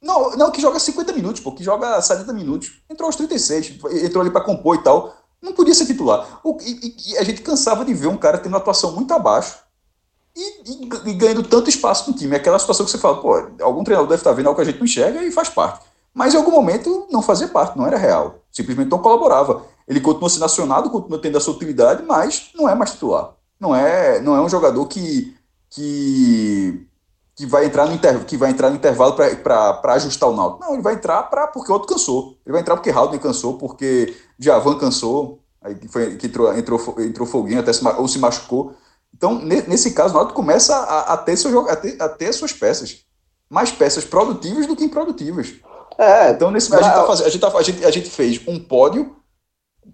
[0.00, 2.80] Não, não, que joga 50 minutos, pô, que joga 70 minuos.
[2.88, 5.16] Entrou aos 36, entrou ali para compor e tal.
[5.42, 6.40] Não podia ser titular.
[6.44, 9.58] O, e, e, a gente cansava de ver um cara tendo uma atuação muito abaixo
[10.36, 12.34] e, e, e, ganhando tanto espaço no time.
[12.34, 14.64] É aquela situação que você fala, pô, algum treinador deve estar vendo algo que a
[14.64, 15.87] gente não enxerga e faz parte.
[16.18, 18.40] Mas em algum momento não fazia parte, não era real.
[18.50, 19.62] Simplesmente não colaborava.
[19.86, 23.34] Ele continua sendo acionado, continua tendo a sua utilidade, mas não é mais titular.
[23.60, 25.32] Não é, não é um jogador que,
[25.70, 26.84] que,
[27.36, 30.64] que, vai, entrar no inter, que vai entrar no intervalo para ajustar o Náutico.
[30.64, 32.36] Não, ele vai entrar pra, porque o outro cansou.
[32.44, 37.28] Ele vai entrar porque Haldane cansou, porque Javan cansou, aí foi, que entrou, entrou, entrou
[37.28, 38.74] Foguinho, até se, ou se machucou.
[39.14, 42.52] Então, nesse caso, o Náutico começa a, a, ter seu, a, ter, a ter suas
[42.52, 43.04] peças.
[43.48, 45.54] Mais peças produtivas do que improdutivas.
[45.98, 48.40] É, então, nesse, a, gente tá fazendo, a, gente tá, a, gente, a gente fez
[48.46, 49.16] um pódio,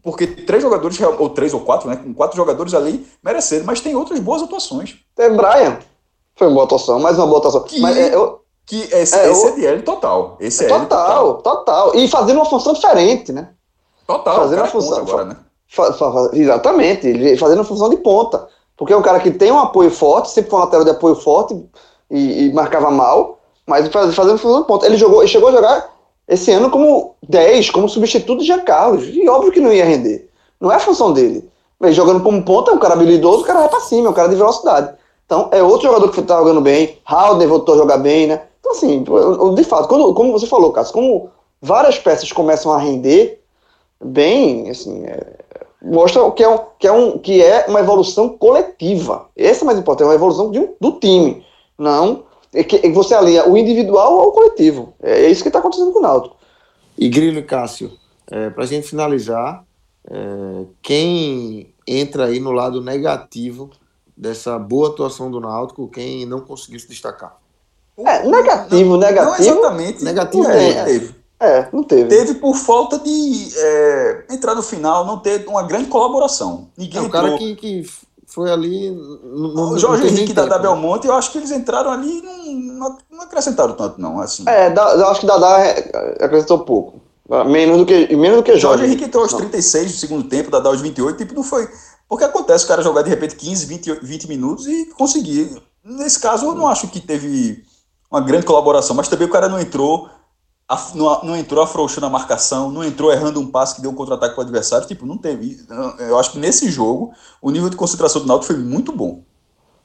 [0.03, 1.97] porque três jogadores, ou três ou quatro, né?
[1.97, 4.97] Com quatro jogadores ali mereceram, mas tem outras boas atuações.
[5.17, 5.79] Tem Brian.
[6.37, 7.63] Foi uma boa atuação, mais uma boa atuação.
[7.63, 10.37] Que, mas, é, eu, que esse, é, esse eu, é de total.
[10.41, 11.97] Esse é total, total, total.
[11.97, 13.51] E fazendo uma função diferente, né?
[14.07, 14.37] Total.
[14.37, 14.99] Fazendo a função.
[14.99, 15.37] Agora, né?
[15.69, 18.47] Fa, fa, exatamente, fazendo a função de ponta.
[18.77, 21.15] Porque é um cara que tem um apoio forte, sempre foi um lateral de apoio
[21.15, 21.55] forte
[22.11, 24.85] e, e marcava mal, mas fazendo função de ponta.
[24.85, 25.94] Ele jogou, ele chegou a jogar
[26.27, 29.05] esse ano como 10, como substituto de Jean Carlos.
[29.09, 30.29] E óbvio que não ia render.
[30.61, 31.49] Não é a função dele.
[31.79, 34.15] Mas jogando como ponta, é um cara habilidoso, o cara vai pra cima, é um
[34.15, 34.95] cara de velocidade.
[35.27, 36.99] Então, é outro jogador que tá jogando bem.
[37.05, 38.43] Haldner voltou a jogar bem, né?
[38.61, 39.05] Então, assim,
[39.55, 43.43] de fato, quando, como você falou, Cássio, como várias peças começam a render
[44.03, 45.39] bem, assim, é,
[45.83, 49.27] mostra que é, um, que, é um, que é uma evolução coletiva.
[49.37, 51.45] Essa é mais importante, é uma evolução de do time.
[51.77, 52.23] Não
[52.55, 54.95] é que, é você alinha o individual ao coletivo.
[55.03, 56.37] É, é isso que está acontecendo com o Náutico.
[56.97, 57.93] E Grilo e Cássio,
[58.31, 59.65] é, para a gente finalizar,
[60.09, 63.71] é, quem entra aí no lado negativo
[64.17, 67.37] dessa boa atuação do Náutico, quem não conseguiu se destacar?
[67.99, 69.31] É, negativo, não, negativo.
[69.31, 70.05] Não exatamente.
[70.05, 71.15] Negativo é, teve.
[71.41, 72.09] É, não teve.
[72.09, 76.69] Teve por falta de é, entrar no final, não ter uma grande colaboração.
[76.77, 77.87] Ninguém é, o cara que, que
[78.35, 78.91] foi ali.
[78.91, 82.99] No, o Jorge Henrique da Dadá Belmonte, eu acho que eles entraram ali e não,
[83.11, 84.21] não, acrescentaram tanto, não.
[84.21, 84.45] Assim.
[84.49, 85.57] É, eu acho que Dadá
[86.21, 87.01] acrescentou pouco.
[87.47, 88.63] Menos do que, menos do que Jorge.
[88.63, 89.39] Jorge Henrique entrou aos não.
[89.39, 91.69] 36 do segundo tempo, Dadá aos 28, tipo, não foi.
[92.09, 95.63] Porque acontece o cara jogar de repente 15, 20, 20 minutos e conseguir.
[95.83, 97.63] Nesse caso, eu não acho que teve
[98.11, 100.09] uma grande colaboração, mas também o cara não entrou
[100.95, 104.35] não, não, entrou afrouxando a marcação, não entrou errando um passe que deu um contra-ataque
[104.35, 104.89] para o adversário.
[104.89, 105.59] Tipo, não teve.
[105.99, 107.13] Eu acho que nesse jogo,
[107.43, 109.23] o nível de concentração do Náutico foi muito bom.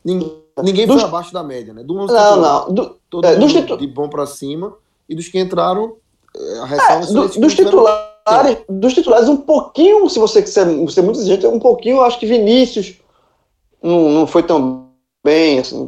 [0.04, 1.84] Ninguém, ninguém foi abaixo da média, né?
[1.84, 2.08] Do não,
[2.38, 2.74] não.
[2.74, 3.78] Do, todo é, dos titu...
[3.78, 4.74] de bom para cima.
[5.08, 5.96] E dos que entraram,
[6.38, 11.02] é, a ressalva é, do, dos titulares, dos titulares, um pouquinho, se você quiser ser
[11.02, 12.94] muito exigente, um pouquinho, eu acho que Vinícius
[13.82, 14.88] não, não foi tão
[15.24, 15.60] bem.
[15.60, 15.84] Assim,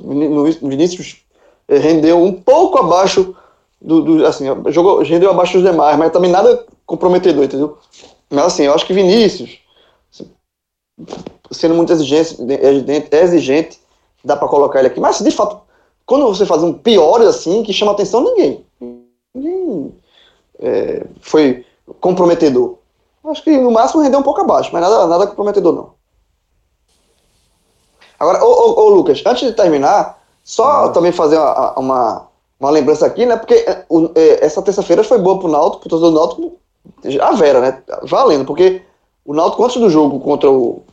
[0.64, 1.18] Vinícius
[1.70, 3.36] rendeu um pouco abaixo
[3.82, 7.78] do, do, assim, jogou, rendeu abaixo dos demais, mas também nada comprometedor, entendeu?
[8.30, 9.60] Mas assim, eu acho que Vinícius,
[10.14, 10.30] assim,
[11.52, 12.38] sendo muito exigente,
[13.12, 13.80] exigente
[14.24, 15.00] dá para colocar ele aqui.
[15.00, 15.60] Mas de fato,
[16.06, 18.66] quando você faz um piores assim, que chama atenção, ninguém.
[19.34, 19.96] Ninguém
[20.60, 21.66] é, foi
[22.00, 22.78] comprometedor.
[23.24, 25.94] Acho que no máximo rendeu um pouco abaixo, mas nada, nada comprometedor não.
[28.20, 32.31] Agora, ô, ô, ô Lucas, antes de terminar, só também fazer uma, uma
[32.62, 33.36] uma lembrança aqui, né?
[33.36, 33.86] Porque é,
[34.16, 36.60] é, essa terça-feira foi boa pro Náutico, pro torcedor do Náutico,
[37.20, 37.82] a Vera, né?
[38.04, 38.84] Valendo, porque
[39.26, 40.84] o Náutico, antes do jogo contra o,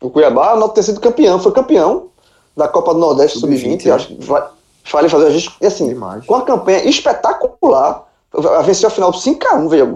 [0.00, 2.08] o Cuiabá, o Náutico ter sido campeão, foi campeão
[2.56, 4.44] da Copa do Nordeste Sub-20, Sub acho que vai,
[4.92, 6.24] vale fazer a gente, e assim, Demais.
[6.24, 8.06] com a campanha espetacular,
[8.64, 9.94] venceu a final 5x1, veio,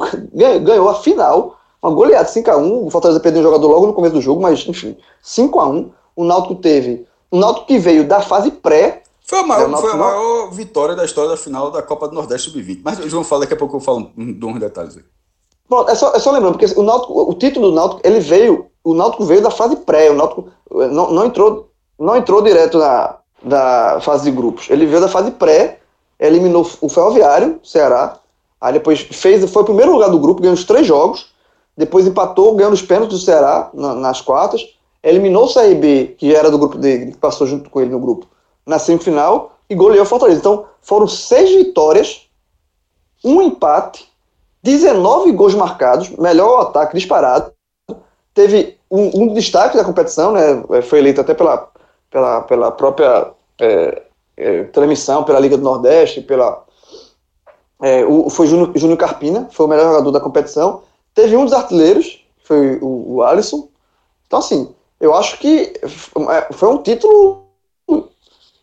[0.61, 4.20] ganhou a final, uma goleada 5x1, o Fortaleza perdeu um jogador logo no começo do
[4.20, 9.39] jogo, mas enfim, 5x1, o Náutico teve, o Náutico que veio da fase pré, foi
[9.39, 12.83] a maior, foi a maior vitória da história da final da Copa do Nordeste Sub-20.
[12.85, 15.05] Mas o João fala, daqui a pouco eu falo de uns detalhes aí.
[15.66, 18.66] Pronto, é só, é só lembrando, porque o, Náutico, o título do Náutico, ele veio,
[18.85, 22.77] o Náutico veio da fase pré, o Náutico eh, não, não, entrou, não entrou direto
[22.77, 25.81] na, da fase de grupos, ele veio da fase pré,
[26.20, 28.18] eliminou o Ferroviário, Ceará,
[28.61, 31.33] aí depois fez, foi o primeiro lugar do grupo, ganhou os três jogos,
[31.75, 34.62] depois empatou, ganhando os pênaltis do Ceará na, nas quartas,
[35.03, 38.27] eliminou o CRB, que era do grupo dele, que passou junto com ele no grupo,
[38.67, 40.41] na semifinal e goleou o Fortaleza.
[40.41, 42.29] Então, foram seis vitórias,
[43.25, 44.09] um empate,
[44.62, 47.53] 19 gols marcados, melhor ataque disparado.
[48.33, 50.65] Teve um, um destaque da competição, né?
[50.71, 51.71] É, foi eleito até pela,
[52.11, 54.03] pela, pela própria é,
[54.37, 56.65] é, transmissão, pela Liga do Nordeste, pela.
[57.83, 60.83] É, o, foi Júnior, Júnior Carpina, foi o melhor jogador da competição.
[61.15, 63.69] Teve um dos artilheiros, foi o, o Alisson.
[64.27, 67.44] Então, assim, eu acho que é, foi um título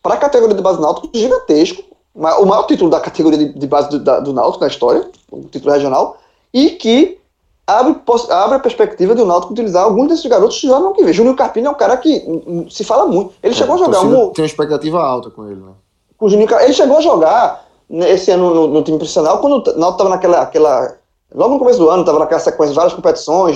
[0.01, 1.83] para a categoria de base náutico gigantesco,
[2.13, 5.43] o maior título da categoria de, de base do, da, do Náutico na história, o
[5.43, 6.17] título regional,
[6.53, 7.19] e que
[7.65, 7.95] abre,
[8.29, 11.13] abre a perspectiva de o Náutico utilizar alguns desses garotos que já não que ver.
[11.13, 13.33] Júnior Carpini é um cara que hum, se fala muito.
[13.41, 14.29] Ele é, chegou a jogar um.
[14.31, 15.71] Tem uma expectativa alta com ele, né?
[16.17, 19.79] Com o Júnior, ele chegou a jogar esse ano no, no time profissional, quando o
[19.79, 20.41] Náutico estava naquela.
[20.41, 20.97] Aquela,
[21.33, 23.55] logo no começo do ano, estava naquela sequência de várias competições,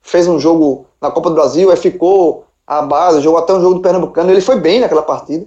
[0.00, 3.74] fez um jogo na Copa do Brasil, aí ficou a base, jogou até um jogo
[3.74, 5.46] do Pernambucano, ele foi bem naquela partida.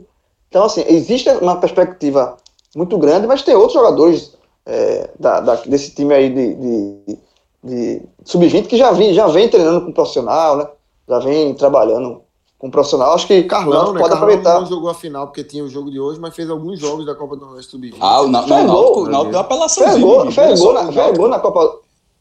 [0.53, 2.37] Então, assim, existe uma perspectiva
[2.75, 4.37] muito grande, mas tem outros jogadores
[4.67, 7.17] é, da, da, desse time aí de, de,
[7.63, 10.67] de sub-20 que já vem, já vem treinando com profissional, né?
[11.09, 12.21] Já vem trabalhando
[12.59, 13.15] com o profissional.
[13.15, 13.99] Acho que Carlão não, né?
[14.01, 14.59] pode Carlão aproveitar.
[14.59, 17.15] não jogou a final porque tinha o jogo de hoje, mas fez alguns jogos da
[17.15, 17.95] Copa do Nordeste Sub-20.
[17.99, 19.83] Ah, o Náutico, o o deu uma apelação.
[19.85, 21.79] Fez gol, fez gol, na, fez gol na Copa.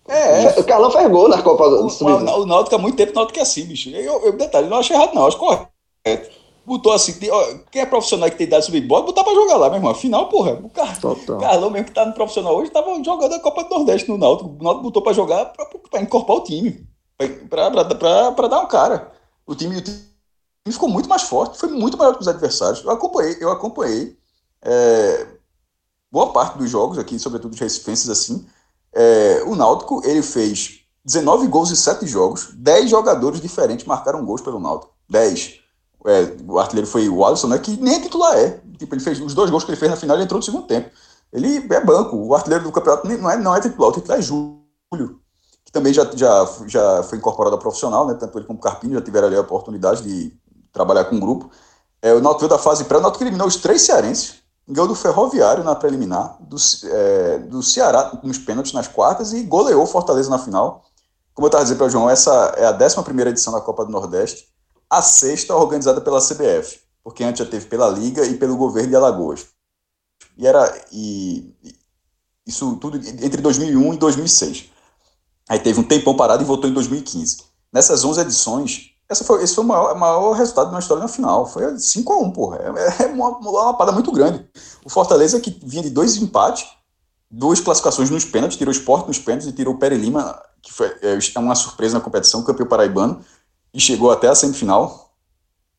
[0.08, 2.30] É, Fe- Carlão fez gol na Copa do O, Sub-20.
[2.30, 3.90] o, o Náutico há muito tempo, o Náutico é assim, bicho.
[3.90, 6.41] Eu, eu, detalhe, não acho errado, não, acho correto.
[6.64, 9.34] Botou assim, tem- ó, quem é profissional que tem idade de subir bola, botar pra
[9.34, 9.90] jogar lá, meu irmão.
[9.90, 11.00] Afinal, porra, o Car...
[11.00, 11.38] Total.
[11.38, 14.50] Carlão mesmo que tá no profissional hoje, tava jogando a Copa do Nordeste no Náutico.
[14.50, 16.86] O Náutico botou pra jogar pra, pra incorporar o time,
[17.48, 19.10] pra, pra, pra, pra dar um cara.
[19.44, 19.98] O time, o time
[20.68, 22.84] ficou muito mais forte, foi muito melhor que os adversários.
[22.84, 24.16] Eu acompanhei, eu acompanhei
[24.64, 25.26] é,
[26.12, 28.46] boa parte dos jogos aqui, sobretudo os recifenses, assim.
[28.94, 34.40] É, o Náutico, ele fez 19 gols em 7 jogos, 10 jogadores diferentes marcaram gols
[34.40, 34.92] pelo Náutico.
[35.10, 35.61] 10.
[36.06, 38.60] É, o artilheiro foi o Alisson, né, que nem titular é.
[38.78, 40.66] Tipo, ele fez os dois gols que ele fez na final, ele entrou no segundo
[40.66, 40.90] tempo.
[41.32, 42.16] Ele é banco.
[42.16, 45.20] O artilheiro do campeonato não é, não é titular, o titular é Júlio,
[45.64, 48.94] que também já, já, já foi incorporado ao profissional, né, tanto ele como o Carpini
[48.94, 50.32] já tiveram ali a oportunidade de
[50.72, 51.50] trabalhar com o grupo.
[52.00, 54.94] É, o Náutico veio da fase pré, o Náutico eliminou os três cearenses, ganhou do
[54.94, 60.38] Ferroviário na preliminar, do, é, do Ceará nos pênaltis nas quartas e goleou Fortaleza na
[60.38, 60.84] final.
[61.34, 63.84] Como eu estava dizendo para o João, essa é a 11 primeira edição da Copa
[63.84, 64.51] do Nordeste,
[64.92, 68.96] a sexta organizada pela CBF, porque antes já teve pela Liga e pelo governo de
[68.96, 69.46] Alagoas.
[70.36, 71.54] E era e,
[72.46, 74.70] isso tudo entre 2001 e 2006.
[75.48, 77.38] Aí teve um tempão parado e voltou em 2015.
[77.72, 81.46] Nessas 11 edições, essa foi, esse foi o maior, maior resultado da história na final.
[81.46, 82.58] Foi 5 a 1 porra.
[82.58, 84.46] É, é uma, uma lapada muito grande.
[84.84, 86.66] O Fortaleza, que vinha de dois empates,
[87.30, 90.70] duas classificações nos pênaltis, tirou o Sport nos pênaltis e tirou o Pere Lima, que
[90.70, 93.24] foi é, uma surpresa na competição, campeão paraibano,
[93.72, 95.10] e chegou até a semifinal.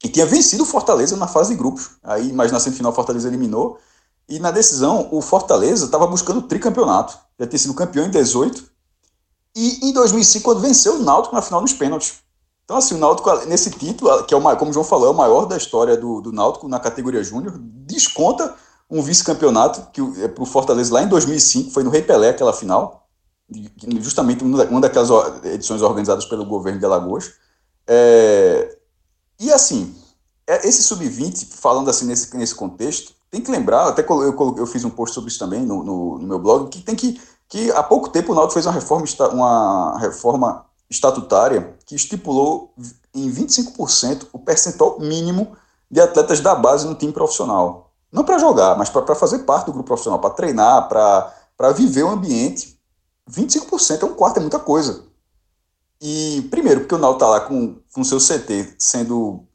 [0.03, 1.91] E tinha vencido o Fortaleza na fase de grupos.
[2.03, 3.79] Aí, mas na semifinal o Fortaleza eliminou.
[4.27, 7.17] E na decisão, o Fortaleza estava buscando o tricampeonato.
[7.39, 8.63] Já tinha sido campeão em 18.
[9.55, 12.15] E em 2005, quando venceu o Náutico na final nos pênaltis.
[12.65, 15.11] Então, assim, o Náutico, nesse título, que é o maior, como o João falou, é
[15.11, 18.55] o maior da história do, do Náutico na categoria júnior, desconta
[18.89, 22.53] um vice-campeonato que é para o Fortaleza lá em 2005, foi no Rei Pelé aquela
[22.53, 23.07] final,
[23.99, 25.09] justamente uma da- uma daquelas
[25.45, 27.31] edições organizadas pelo governo de Alagoas.
[27.87, 28.77] É,
[29.39, 29.93] e assim,
[30.47, 34.83] é- esse sub-20, falando assim nesse, nesse contexto, tem que lembrar, até eu, eu fiz
[34.85, 37.19] um post sobre isso também no, no, no meu blog, que tem que,
[37.49, 42.73] que há pouco tempo o Náutico fez uma reforma, uma reforma estatutária que estipulou
[43.13, 45.55] em 25% o percentual mínimo
[45.89, 47.91] de atletas da base no time profissional.
[48.11, 52.09] Não para jogar, mas para fazer parte do grupo profissional, para treinar, para viver o
[52.09, 52.79] ambiente.
[53.29, 55.03] 25% é um quarto, é muita coisa.
[56.05, 59.45] E, primeiro, porque o Náutico está lá com o seu CT sendo,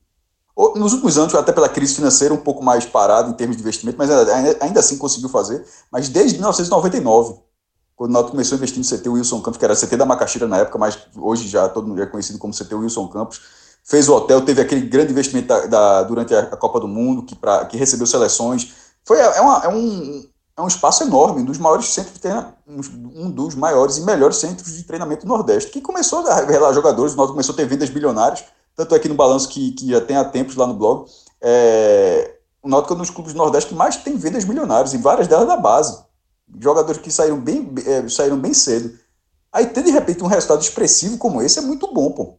[0.76, 3.98] nos últimos anos, até pela crise financeira, um pouco mais parado em termos de investimento,
[3.98, 5.62] mas ainda, assim conseguiu fazer.
[5.92, 7.34] Mas desde 1999,
[7.94, 10.48] quando o Náutico começou a investir no CT Wilson Campos, que era CT da Macaxeira
[10.48, 13.42] na época, mas hoje já todo mundo é conhecido como CT Wilson Campos,
[13.84, 17.24] fez o hotel, teve aquele grande investimento da, da- durante a, a Copa do Mundo,
[17.24, 18.72] que, pra, que recebeu seleções.
[19.04, 20.24] Foi, é, uma- é um,
[20.58, 22.80] é um espaço enorme, um dos maiores centros de treina, um,
[23.26, 27.14] um dos maiores e melhores centros de treinamento do Nordeste, que começou a revelar jogadores,
[27.14, 28.44] o Náutico começou a ter vendas bilionárias,
[28.74, 31.08] tanto aqui no balanço que, que já tem há tempos lá no blog,
[31.40, 34.98] é, o Náutico é um dos clubes do Nordeste que mais tem vendas milionárias, e
[34.98, 36.02] várias delas da base.
[36.60, 38.98] Jogadores que saíram bem, é, saíram bem cedo.
[39.52, 42.34] Aí ter de repente um resultado expressivo como esse é muito bom, pô.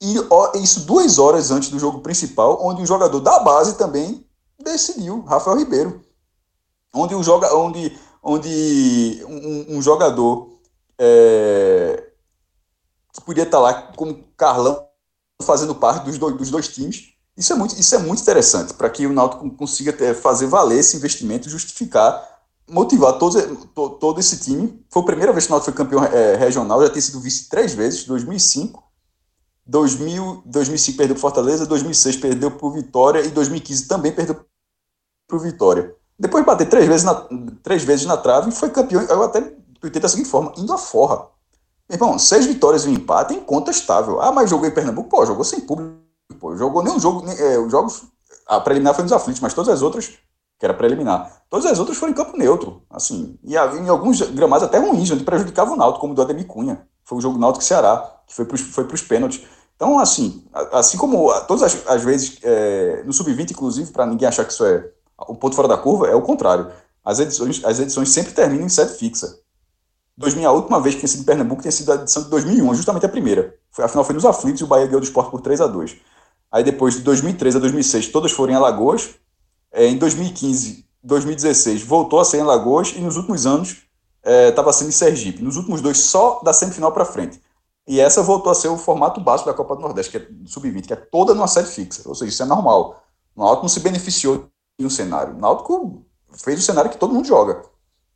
[0.00, 4.26] E ó, isso duas horas antes do jogo principal, onde um jogador da base também
[4.58, 6.00] decidiu, Rafael Ribeiro.
[6.94, 10.58] Onde um, joga, onde, onde um, um jogador
[10.98, 12.10] é,
[13.12, 14.86] que podia estar lá como Carlão
[15.42, 17.12] fazendo parte dos dois, dos dois times.
[17.36, 20.78] Isso é muito, isso é muito interessante para que o Náutico consiga ter, fazer valer
[20.78, 24.84] esse investimento, justificar, motivar todo, to- todo esse time.
[24.90, 27.48] Foi a primeira vez que o Náutico foi campeão é, regional, já tem sido vice
[27.48, 28.84] três vezes, 2005,
[29.66, 34.44] 2000, 2005 perdeu para Fortaleza, 2006 perdeu para o Vitória e 2015 também perdeu
[35.26, 35.96] para o Vitória.
[36.18, 37.26] Depois de bater três vezes, na,
[37.62, 39.02] três vezes na trave, foi campeão.
[39.02, 39.40] Eu até
[39.80, 41.26] tuitei da seguinte forma: indo a forra.
[41.90, 44.20] Irmão, seis vitórias e um empate é incontestável.
[44.20, 45.08] Ah, mas jogou em Pernambuco?
[45.08, 45.92] Pô, jogou sem público.
[46.40, 47.24] Pô, jogou nenhum jogo.
[47.26, 48.04] nem- é, os jogos.
[48.46, 50.06] A preliminar foi nos aflitos, mas todas as outras,
[50.58, 52.82] que era preliminar, todas as outras foram em campo neutro.
[52.90, 56.46] Assim, e em alguns gramados até ruins, onde prejudicava o Náutico, como o do Ademir
[56.46, 56.86] Cunha.
[57.04, 59.42] Foi o jogo Náutico Ceará, que foi para foi os pênaltis.
[59.76, 64.44] Então, assim, assim como todas as, as vezes, é, no Sub-20, inclusive, para ninguém achar
[64.44, 64.88] que isso é
[65.28, 66.70] o ponto fora da curva, é o contrário.
[67.04, 69.38] As edições, as edições sempre terminam em sede fixa.
[70.16, 72.74] 2000, a última vez que tinha sido em Pernambuco tinha sido a edição de 2001,
[72.74, 73.56] justamente a primeira.
[73.70, 75.96] Foi, afinal, foi nos aflitos e o Bahia ganhou do esporte por 3 a 2
[76.50, 79.14] Aí depois de 2003 a 2006, todas foram em Alagoas.
[79.72, 82.92] É, em 2015, 2016, voltou a ser em Alagoas.
[82.94, 83.78] E nos últimos anos,
[84.22, 85.42] estava sendo em Sergipe.
[85.42, 87.40] Nos últimos dois, só da semifinal para frente.
[87.88, 90.86] E essa voltou a ser o formato básico da Copa do Nordeste, que é sub-20,
[90.86, 92.02] que é toda numa série fixa.
[92.06, 93.02] Ou seja, isso é normal.
[93.34, 94.48] O Náutico não se beneficiou
[94.80, 95.34] um cenário.
[95.34, 97.62] O Náutico fez o cenário que todo mundo joga.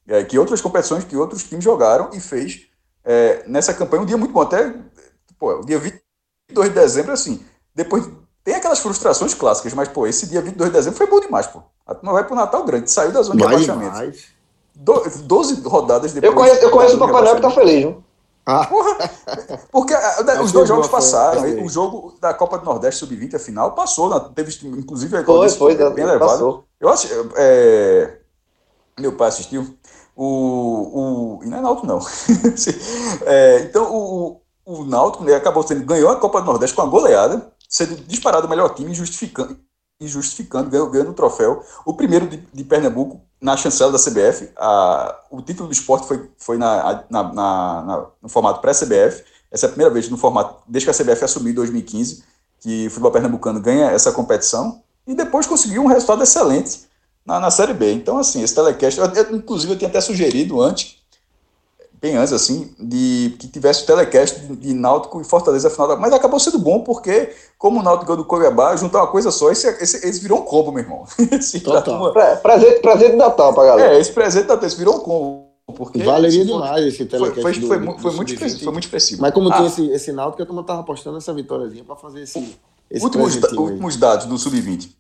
[0.09, 2.69] É, que outras competições, que outros times jogaram e fez
[3.05, 4.43] é, nessa campanha um dia muito bom.
[4.43, 4.75] Até
[5.39, 7.45] pô, o dia 22 de dezembro, assim,
[7.75, 8.09] depois
[8.45, 11.63] tem aquelas frustrações clássicas, mas pô, esse dia 22 de dezembro foi bom demais, pô.
[11.87, 14.19] A turma vai pro Natal grande, saiu da zona mais de abaixamento.
[14.75, 16.33] Do, 12 rodadas depois.
[16.33, 18.05] Eu conheço, eu conheço o Papai Noel que tá feliz, viu?
[18.47, 18.65] Ah.
[18.65, 19.11] Porra,
[19.73, 21.65] porque uh, os dois jogos passaram.
[21.65, 24.21] O jogo da Copa do Nordeste Sub-20, a final, passou.
[24.31, 26.65] Teve, inclusive, foi, foi, bem levado.
[26.81, 27.09] Eu acho.
[27.35, 28.19] É,
[28.99, 29.77] meu pai assistiu.
[30.15, 31.99] O, o, e não é Náutico, não.
[33.27, 36.87] é, então, o, o Náutico né, acabou sendo, ganhou a Copa do Nordeste com a
[36.87, 39.59] goleada, sendo disparado o melhor time, justificando,
[40.01, 41.65] e justificando, ganhando, ganhando o troféu.
[41.85, 44.51] O primeiro de, de Pernambuco na chancela da CBF.
[44.57, 49.25] A, o título do esporte foi, foi na, na, na, na no formato pré-CBF.
[49.51, 52.25] Essa é a primeira vez no formato, desde que a CBF assumiu em 2015,
[52.61, 54.83] que o futebol pernambucano ganha essa competição.
[55.07, 56.87] E depois conseguiu um resultado excelente
[57.25, 57.93] na, na Série B.
[57.93, 60.97] Então, assim, esse telecast, eu, eu, inclusive eu tinha até sugerido antes,
[62.01, 65.97] bem antes, assim, de que tivesse o telecast de, de Náutico e Fortaleza final da.
[65.97, 69.51] Mas acabou sendo bom, porque, como o Náutico ganhou do Cuiabá, juntar uma coisa só,
[69.51, 71.05] esse, esse, esse virou um combo, meu irmão.
[71.33, 72.13] esse, Total.
[72.13, 72.13] Uma...
[72.13, 73.95] presente, presente de Natal pra galera.
[73.95, 75.47] É, esse presente de Natal, esse virou um combo.
[75.75, 77.43] Porque Valeria demais esse telecast.
[77.43, 79.23] Foi, foi, do, foi, do, foi, muito, expressivo, foi muito expressivo.
[79.23, 79.57] Mas como ah.
[79.57, 82.57] tinha esse, esse Náutico, a turma tava apostando essa vitóriazinha para fazer esse.
[82.89, 84.91] esse últimos, últimos dados do Sub-20.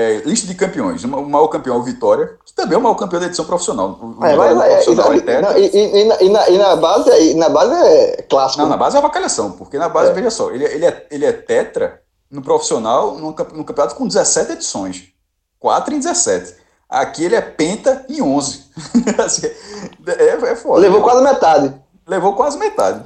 [0.00, 1.02] É, lista de campeões.
[1.02, 3.98] O maior campeão é o Vitória, que também é o maior campeão da edição profissional.
[4.00, 8.22] O é, mas, é, profissional é, não, e, na, e, na, base, na base é
[8.30, 8.62] clássico.
[8.62, 10.14] Não, na base é avacalhação, porque na base, é.
[10.14, 14.52] veja só, ele, ele, é, ele é tetra no profissional, no, no campeonato com 17
[14.52, 15.08] edições.
[15.58, 16.54] 4 em 17.
[16.88, 18.66] Aqui ele é penta em 11.
[19.18, 19.48] Assim,
[20.06, 20.78] é, é foda.
[20.78, 21.74] Levou quase metade.
[22.06, 23.04] Levou quase metade.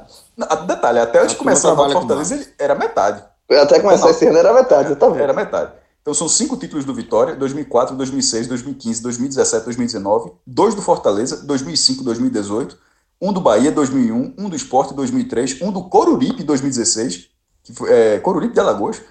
[0.67, 3.23] Detalhe, até antes de começar a Fortaleza, ele era metade.
[3.49, 5.82] Até começar esse ano era metade, tá Era metade.
[6.03, 12.03] Então são cinco títulos do Vitória, 2004, 2006, 2015, 2017, 2019, dois do Fortaleza, 2005,
[12.03, 12.77] 2018,
[13.21, 17.29] um do Bahia, 2001, um do Esporte, 2003, um do Coruripe, 2016,
[17.63, 19.01] que foi, é, Coruripe de Alagoas.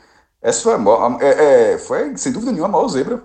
[0.43, 0.75] Essa foi,
[1.23, 3.25] é, é, foi, sem dúvida nenhuma, a maior zebra,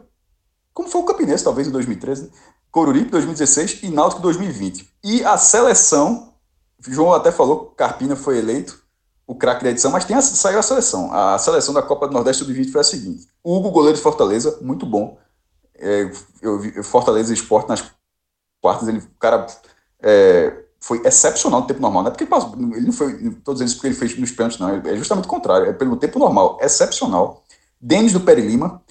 [0.73, 2.29] como foi o Campinense, talvez, em 2013, né?
[2.71, 4.87] Coruripe, 2016 e Náutico, 2020.
[5.03, 6.33] E a seleção,
[6.87, 8.81] João até falou, Carpina foi eleito,
[9.27, 11.13] o craque da edição, mas tem a, saiu a seleção.
[11.13, 14.85] A seleção da Copa do Nordeste Sub-20 foi a seguinte: Hugo, goleiro de Fortaleza, muito
[14.85, 15.17] bom.
[15.75, 16.09] É,
[16.41, 17.83] eu vi Fortaleza Esporte nas
[18.61, 19.45] quartas, ele, o cara
[20.01, 22.03] é, foi excepcional no tempo normal.
[22.03, 24.59] Não é porque ele, passou, ele não foi, todos eles porque ele fez nos pênaltis,
[24.59, 24.69] não.
[24.69, 27.43] É justamente o contrário, é pelo tempo normal, excepcional.
[27.79, 28.81] Denis do Peri Lima,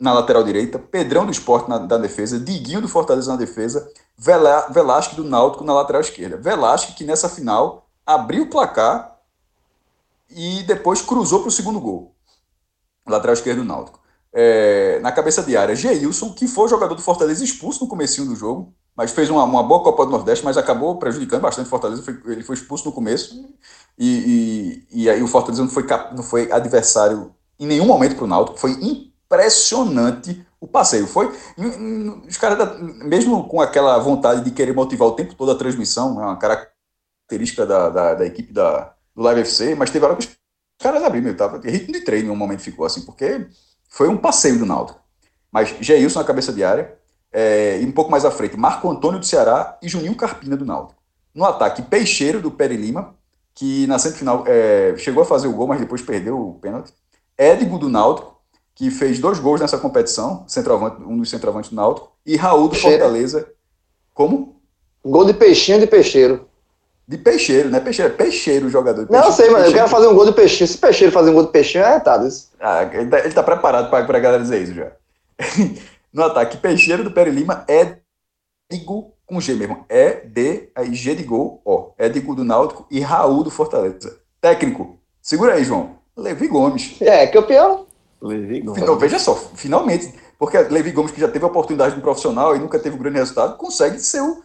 [0.00, 4.66] na lateral direita, Pedrão do Esporte na, da defesa, Diguinho do Fortaleza na defesa, Vela,
[4.70, 6.36] Velasque do Náutico na lateral esquerda.
[6.38, 9.11] Velasque que nessa final abriu o placar
[10.34, 12.14] e depois cruzou para o segundo gol.
[13.06, 14.00] Lateral esquerdo do Náutico.
[14.32, 18.34] É, na cabeça de área, Geilson, que foi jogador do Fortaleza expulso no comecinho do
[18.34, 22.02] jogo, mas fez uma, uma boa Copa do Nordeste, mas acabou prejudicando bastante o Fortaleza.
[22.02, 23.44] Foi, ele foi expulso no começo
[23.98, 28.24] e, e, e, aí o Fortaleza não foi, não foi adversário em nenhum momento para
[28.24, 28.58] o Náutico.
[28.58, 31.06] Foi impressionante o passeio.
[31.06, 31.30] Foi
[32.26, 36.24] os caras, mesmo com aquela vontade de querer motivar o tempo todo a transmissão, é
[36.24, 40.36] uma característica da, da, da equipe da, do Live FC, mas teve hora que os
[40.78, 43.46] caras abriram, tava, ritmo de treino em um momento ficou assim, porque
[43.88, 44.94] foi um passeio do Naldo.
[45.50, 46.96] Mas Geilson na cabeça de área,
[47.32, 50.64] é, e um pouco mais à frente, Marco Antônio do Ceará e Juninho Carpina do
[50.64, 50.94] Naldo.
[51.34, 53.14] No ataque, Peixeiro do Peri Lima,
[53.54, 56.92] que na semifinal é, chegou a fazer o gol, mas depois perdeu o pênalti.
[57.36, 58.40] Édigo do Náutico,
[58.74, 62.74] que fez dois gols nessa competição, centroavante, um dos centroavantes do Náutico, e Raul do
[62.74, 63.50] Fortaleza.
[64.14, 64.60] Como?
[65.04, 66.48] Gol de Peixinho de Peixeiro.
[67.12, 67.78] De peixeiro, né?
[67.78, 69.06] Peixeiro, é peixeiro o jogador.
[69.06, 70.72] Peixeiro, não, sei, mas eu quero fazer um gol de peixeiro.
[70.72, 72.48] Se peixeiro fazer um gol de peixeiro, é retado isso.
[72.58, 74.92] Ah, ele tá, ele tá preparado para a galera dizer isso já.
[76.10, 77.98] no ataque, peixeiro do Peri Lima é
[78.70, 79.84] Digo com G mesmo.
[79.90, 81.90] É D, aí G de gol, ó.
[81.98, 84.18] É Digo do Náutico e Raul do Fortaleza.
[84.40, 85.98] Técnico, segura aí, João.
[86.16, 86.96] Levi Gomes.
[87.02, 87.86] É, campeão.
[88.22, 88.80] Levi Gomes.
[88.80, 90.14] Final, veja só, finalmente.
[90.38, 93.18] Porque Levi Gomes, que já teve a oportunidade no profissional e nunca teve um grande
[93.18, 94.42] resultado, consegue ser o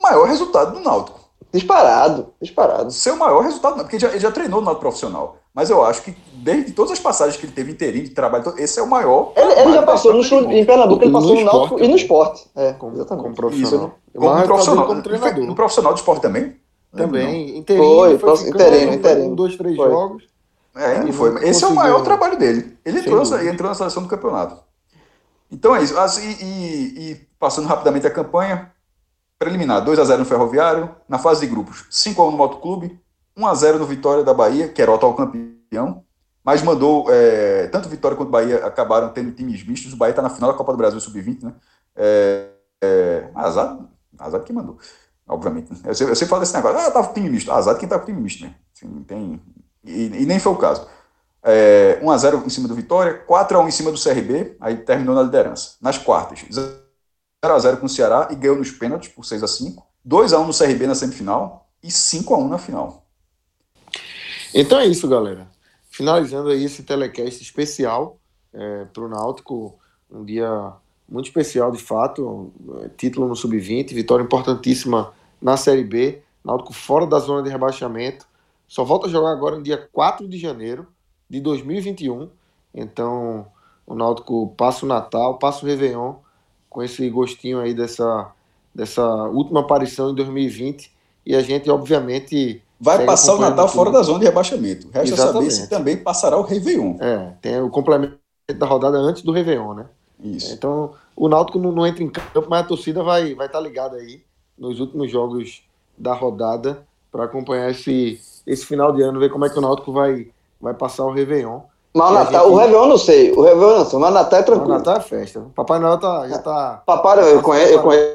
[0.00, 1.25] maior resultado do Náutico.
[1.52, 2.90] Disparado, disparado.
[2.90, 5.38] Seu maior resultado, porque ele já, ele já treinou no lado profissional.
[5.54, 8.78] Mas eu acho que, desde todas as passagens que ele teve inteirinho de trabalho, esse
[8.78, 9.32] é o maior.
[9.34, 12.46] Ele, ele já passou no, em Pernambuco, ele passou no, no Náutico e no esporte.
[12.54, 13.22] É, como, exatamente.
[13.22, 13.94] Como profissional.
[14.14, 14.86] Isso, como, profissional.
[14.86, 15.46] Como treinador.
[15.46, 16.56] No profissional de esporte também?
[16.94, 17.56] Também.
[17.56, 18.18] Inteirinho.
[18.18, 19.30] Foi, foi inteirinho, inteirinho.
[19.30, 19.88] Um, dois, três foi.
[19.88, 20.24] jogos.
[20.76, 21.48] É, foi.
[21.48, 22.76] Esse é o maior trabalho dele.
[22.84, 24.58] Ele entrou, entrou na seleção do campeonato.
[25.50, 25.98] Então é isso.
[25.98, 28.70] Assim, e, e passando rapidamente a campanha,
[29.38, 33.00] preliminar, 2 a 0 no Ferroviário, na fase de grupos, 5 a 1 no Motoclube,
[33.36, 36.02] 1x0 no Vitória da Bahia, que era o atual campeão,
[36.42, 40.30] mas mandou, é, tanto Vitória quanto Bahia acabaram tendo times mistos, o Bahia está na
[40.30, 41.54] final da Copa do Brasil Sub-20, né?
[41.94, 42.46] É,
[42.82, 43.78] é, azar,
[44.18, 44.78] azar quem mandou,
[45.28, 45.70] obviamente.
[45.84, 47.98] Eu sempre, eu sempre falo desse negócio, ah, tava com time misto, azar quem tá
[47.98, 48.54] com time misto, né?
[48.74, 49.42] Assim, tem,
[49.84, 50.86] e, e, nem foi o caso.
[51.42, 55.76] É, 1x0 em cima do Vitória, 4x1 em cima do CRB, aí terminou na liderança.
[55.80, 56.44] Nas quartas,
[57.44, 61.68] 0x0 com o Ceará e ganhou nos pênaltis por 6x5, 2x1 no CRB na semifinal
[61.82, 63.04] e 5x1 na final.
[64.54, 65.48] Então é isso, galera.
[65.90, 68.18] Finalizando aí esse telecast especial
[68.52, 69.78] é, para o Náutico,
[70.10, 70.72] um dia
[71.08, 72.52] muito especial de fato,
[72.96, 78.26] título no Sub-20, vitória importantíssima na Série B, Náutico fora da zona de rebaixamento,
[78.66, 80.86] só volta a jogar agora no dia 4 de janeiro
[81.28, 82.28] de 2021,
[82.74, 83.46] então
[83.86, 86.16] o Náutico passa o Natal, passa o Réveillon
[86.76, 88.30] com esse gostinho aí dessa,
[88.74, 90.92] dessa última aparição em 2020
[91.24, 93.76] e a gente obviamente vai passar o Natal tudo.
[93.76, 94.90] fora da zona de rebaixamento.
[94.92, 95.50] Resta Exatamente.
[95.54, 96.98] saber se também passará o Réveillon.
[97.00, 98.18] É, tem o complemento
[98.54, 99.86] da rodada antes do Réveillon, né?
[100.22, 100.52] Isso.
[100.52, 103.64] Então, o Náutico não, não entra em campo, mas a torcida vai vai estar tá
[103.64, 104.22] ligada aí
[104.58, 105.62] nos últimos jogos
[105.96, 109.92] da rodada para acompanhar esse, esse final de ano, ver como é que o Náutico
[109.92, 110.28] vai,
[110.60, 111.60] vai passar o Réveillon.
[111.96, 112.52] Mas o Natal, gente...
[112.52, 114.74] o Réveillon não sei, o Réveillon não sei, mas o Natal é tranquilo.
[114.74, 115.46] O Natal é festa.
[115.56, 116.82] Papai Noel tá, já tá.
[116.84, 118.14] Papai Noel, eu conheço, eu conheço,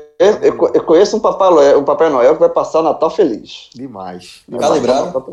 [0.75, 3.71] eu conheço um Papai Noel, um Papai Noel que vai passar o Natal feliz.
[3.73, 4.41] Demais.
[4.59, 5.25] Calibrado.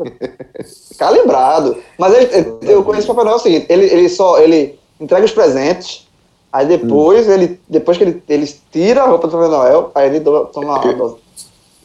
[0.97, 1.77] Calibrado.
[1.95, 5.25] Mas ele, eu conheço o Papai Noel é o seguinte, ele, ele só ele entrega
[5.25, 6.07] os presentes,
[6.51, 7.31] aí depois, hum.
[7.31, 10.91] ele, depois que ele, ele tira a roupa do Papai Noel, aí ele toma a
[10.91, 11.17] dose.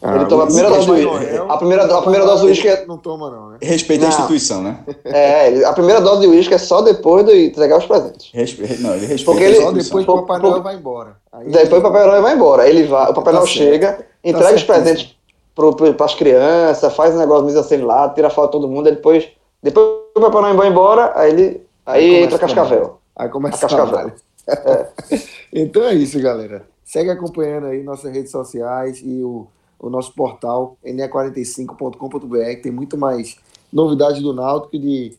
[0.06, 1.36] Ah, ele toma a primeira dose do uísque.
[1.48, 2.84] A primeira, a primeira dose do uísque é...
[2.84, 3.58] Não toma, não, né?
[3.62, 4.80] Respeita a instituição, né?
[5.02, 8.30] É, a primeira dose de uísque é só depois de entregar os presentes.
[8.34, 8.82] Respe...
[8.82, 9.56] Não, ele respeita Porque ele...
[9.56, 11.16] Só depois que o Papai Noel vai embora.
[11.32, 12.68] Aí depois o Papai Noel vai embora.
[12.68, 13.56] Ele vai, o Papai tá Noel certo.
[13.56, 15.16] chega, tá entrega tá os presentes
[15.54, 18.88] para as crianças, faz um negócio mesmo assim lá, tira a foto de todo mundo,
[18.88, 19.26] aí depois,
[19.62, 22.98] depois o Papai Noel vai embora, aí ele aí, aí entra Cascavel.
[23.16, 24.12] Aí começa a Cascavel.
[24.46, 24.88] É.
[25.50, 26.66] então é isso, galera.
[26.84, 29.46] Segue acompanhando aí nossas redes sociais e o
[29.78, 33.36] o nosso portal ne45.com.br, que tem muito mais
[33.72, 35.18] novidades do Náutico e de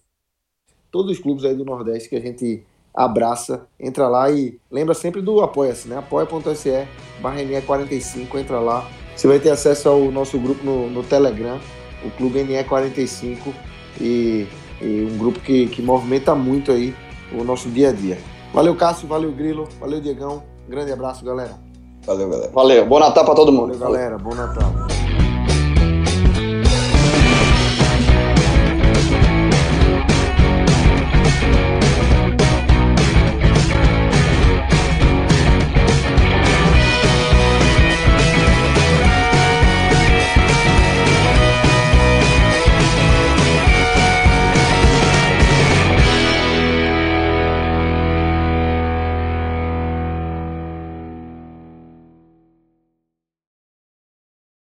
[0.92, 3.68] todos os clubes aí do Nordeste que a gente abraça.
[3.80, 5.98] Entra lá e lembra sempre do Apoia-se, né?
[5.98, 6.88] apoia.se
[7.22, 8.90] barra NE45, entra lá.
[9.16, 11.60] Você vai ter acesso ao nosso grupo no, no Telegram,
[12.04, 13.54] o Clube NE45,
[14.00, 14.48] e,
[14.82, 16.94] e um grupo que, que movimenta muito aí
[17.32, 18.18] o nosso dia a dia.
[18.54, 20.44] Valeu, Cássio, valeu, Grilo, valeu, Diegão.
[20.68, 21.65] Grande abraço, galera.
[22.06, 22.52] Valeu, galera.
[22.54, 22.86] Valeu.
[22.86, 23.78] Bom Natal para todo mundo.
[23.78, 24.18] Valeu, galera.
[24.18, 24.95] Bom Natal.